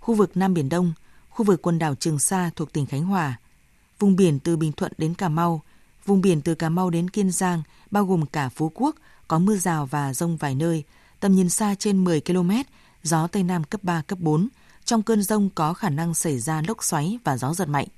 khu 0.00 0.14
vực 0.14 0.36
Nam 0.36 0.54
Biển 0.54 0.68
Đông, 0.68 0.92
khu 1.30 1.44
vực 1.44 1.62
quần 1.62 1.78
đảo 1.78 1.94
Trường 1.94 2.18
Sa 2.18 2.50
thuộc 2.56 2.72
tỉnh 2.72 2.86
Khánh 2.86 3.04
Hòa, 3.04 3.38
vùng 3.98 4.16
biển 4.16 4.38
từ 4.38 4.56
Bình 4.56 4.72
Thuận 4.72 4.92
đến 4.98 5.14
Cà 5.14 5.28
Mau, 5.28 5.62
vùng 6.04 6.20
biển 6.20 6.40
từ 6.40 6.54
Cà 6.54 6.68
Mau 6.68 6.90
đến 6.90 7.10
Kiên 7.10 7.30
Giang, 7.30 7.62
bao 7.90 8.04
gồm 8.04 8.26
cả 8.26 8.48
Phú 8.48 8.72
Quốc, 8.74 8.96
có 9.28 9.38
mưa 9.38 9.56
rào 9.56 9.86
và 9.86 10.14
rông 10.14 10.36
vài 10.36 10.54
nơi, 10.54 10.84
tầm 11.20 11.34
nhìn 11.34 11.48
xa 11.48 11.74
trên 11.78 12.04
10 12.04 12.20
km, 12.20 12.50
gió 13.02 13.26
Tây 13.26 13.42
Nam 13.42 13.64
cấp 13.64 13.84
3, 13.84 14.02
cấp 14.02 14.18
4. 14.18 14.48
Trong 14.84 15.02
cơn 15.02 15.22
rông 15.22 15.50
có 15.54 15.74
khả 15.74 15.90
năng 15.90 16.14
xảy 16.14 16.38
ra 16.38 16.62
lốc 16.68 16.84
xoáy 16.84 17.18
và 17.24 17.36
gió 17.36 17.54
giật 17.54 17.68
mạnh. 17.68 17.88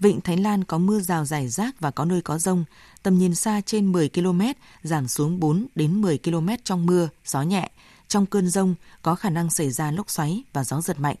Vịnh 0.00 0.20
Thái 0.20 0.36
Lan 0.36 0.64
có 0.64 0.78
mưa 0.78 1.00
rào 1.00 1.24
rải 1.24 1.48
rác 1.48 1.80
và 1.80 1.90
có 1.90 2.04
nơi 2.04 2.20
có 2.22 2.38
rông, 2.38 2.64
tầm 3.02 3.18
nhìn 3.18 3.34
xa 3.34 3.60
trên 3.60 3.92
10 3.92 4.08
km, 4.08 4.40
giảm 4.82 5.08
xuống 5.08 5.40
4 5.40 5.66
đến 5.74 6.00
10 6.00 6.18
km 6.18 6.48
trong 6.64 6.86
mưa, 6.86 7.08
gió 7.24 7.42
nhẹ. 7.42 7.70
Trong 8.08 8.26
cơn 8.26 8.48
rông 8.48 8.74
có 9.02 9.14
khả 9.14 9.30
năng 9.30 9.50
xảy 9.50 9.70
ra 9.70 9.90
lốc 9.90 10.10
xoáy 10.10 10.42
và 10.52 10.64
gió 10.64 10.80
giật 10.80 11.00
mạnh. 11.00 11.16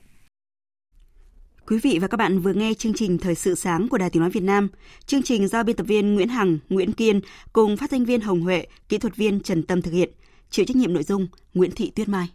Quý 1.66 1.78
vị 1.82 1.98
và 2.02 2.08
các 2.08 2.16
bạn 2.16 2.40
vừa 2.40 2.52
nghe 2.52 2.74
chương 2.74 2.94
trình 2.94 3.18
Thời 3.18 3.34
sự 3.34 3.54
sáng 3.54 3.88
của 3.88 3.98
Đài 3.98 4.10
Tiếng 4.10 4.20
Nói 4.20 4.30
Việt 4.30 4.42
Nam. 4.42 4.68
Chương 5.06 5.22
trình 5.22 5.48
do 5.48 5.62
biên 5.62 5.76
tập 5.76 5.86
viên 5.86 6.14
Nguyễn 6.14 6.28
Hằng, 6.28 6.58
Nguyễn 6.68 6.92
Kiên 6.92 7.20
cùng 7.52 7.76
phát 7.76 7.90
thanh 7.90 8.04
viên 8.04 8.20
Hồng 8.20 8.40
Huệ, 8.40 8.66
kỹ 8.88 8.98
thuật 8.98 9.16
viên 9.16 9.40
Trần 9.40 9.62
Tâm 9.62 9.82
thực 9.82 9.90
hiện. 9.90 10.10
Chịu 10.50 10.64
trách 10.64 10.76
nhiệm 10.76 10.92
nội 10.92 11.02
dung 11.02 11.26
Nguyễn 11.54 11.70
Thị 11.70 11.90
Tuyết 11.90 12.08
Mai. 12.08 12.28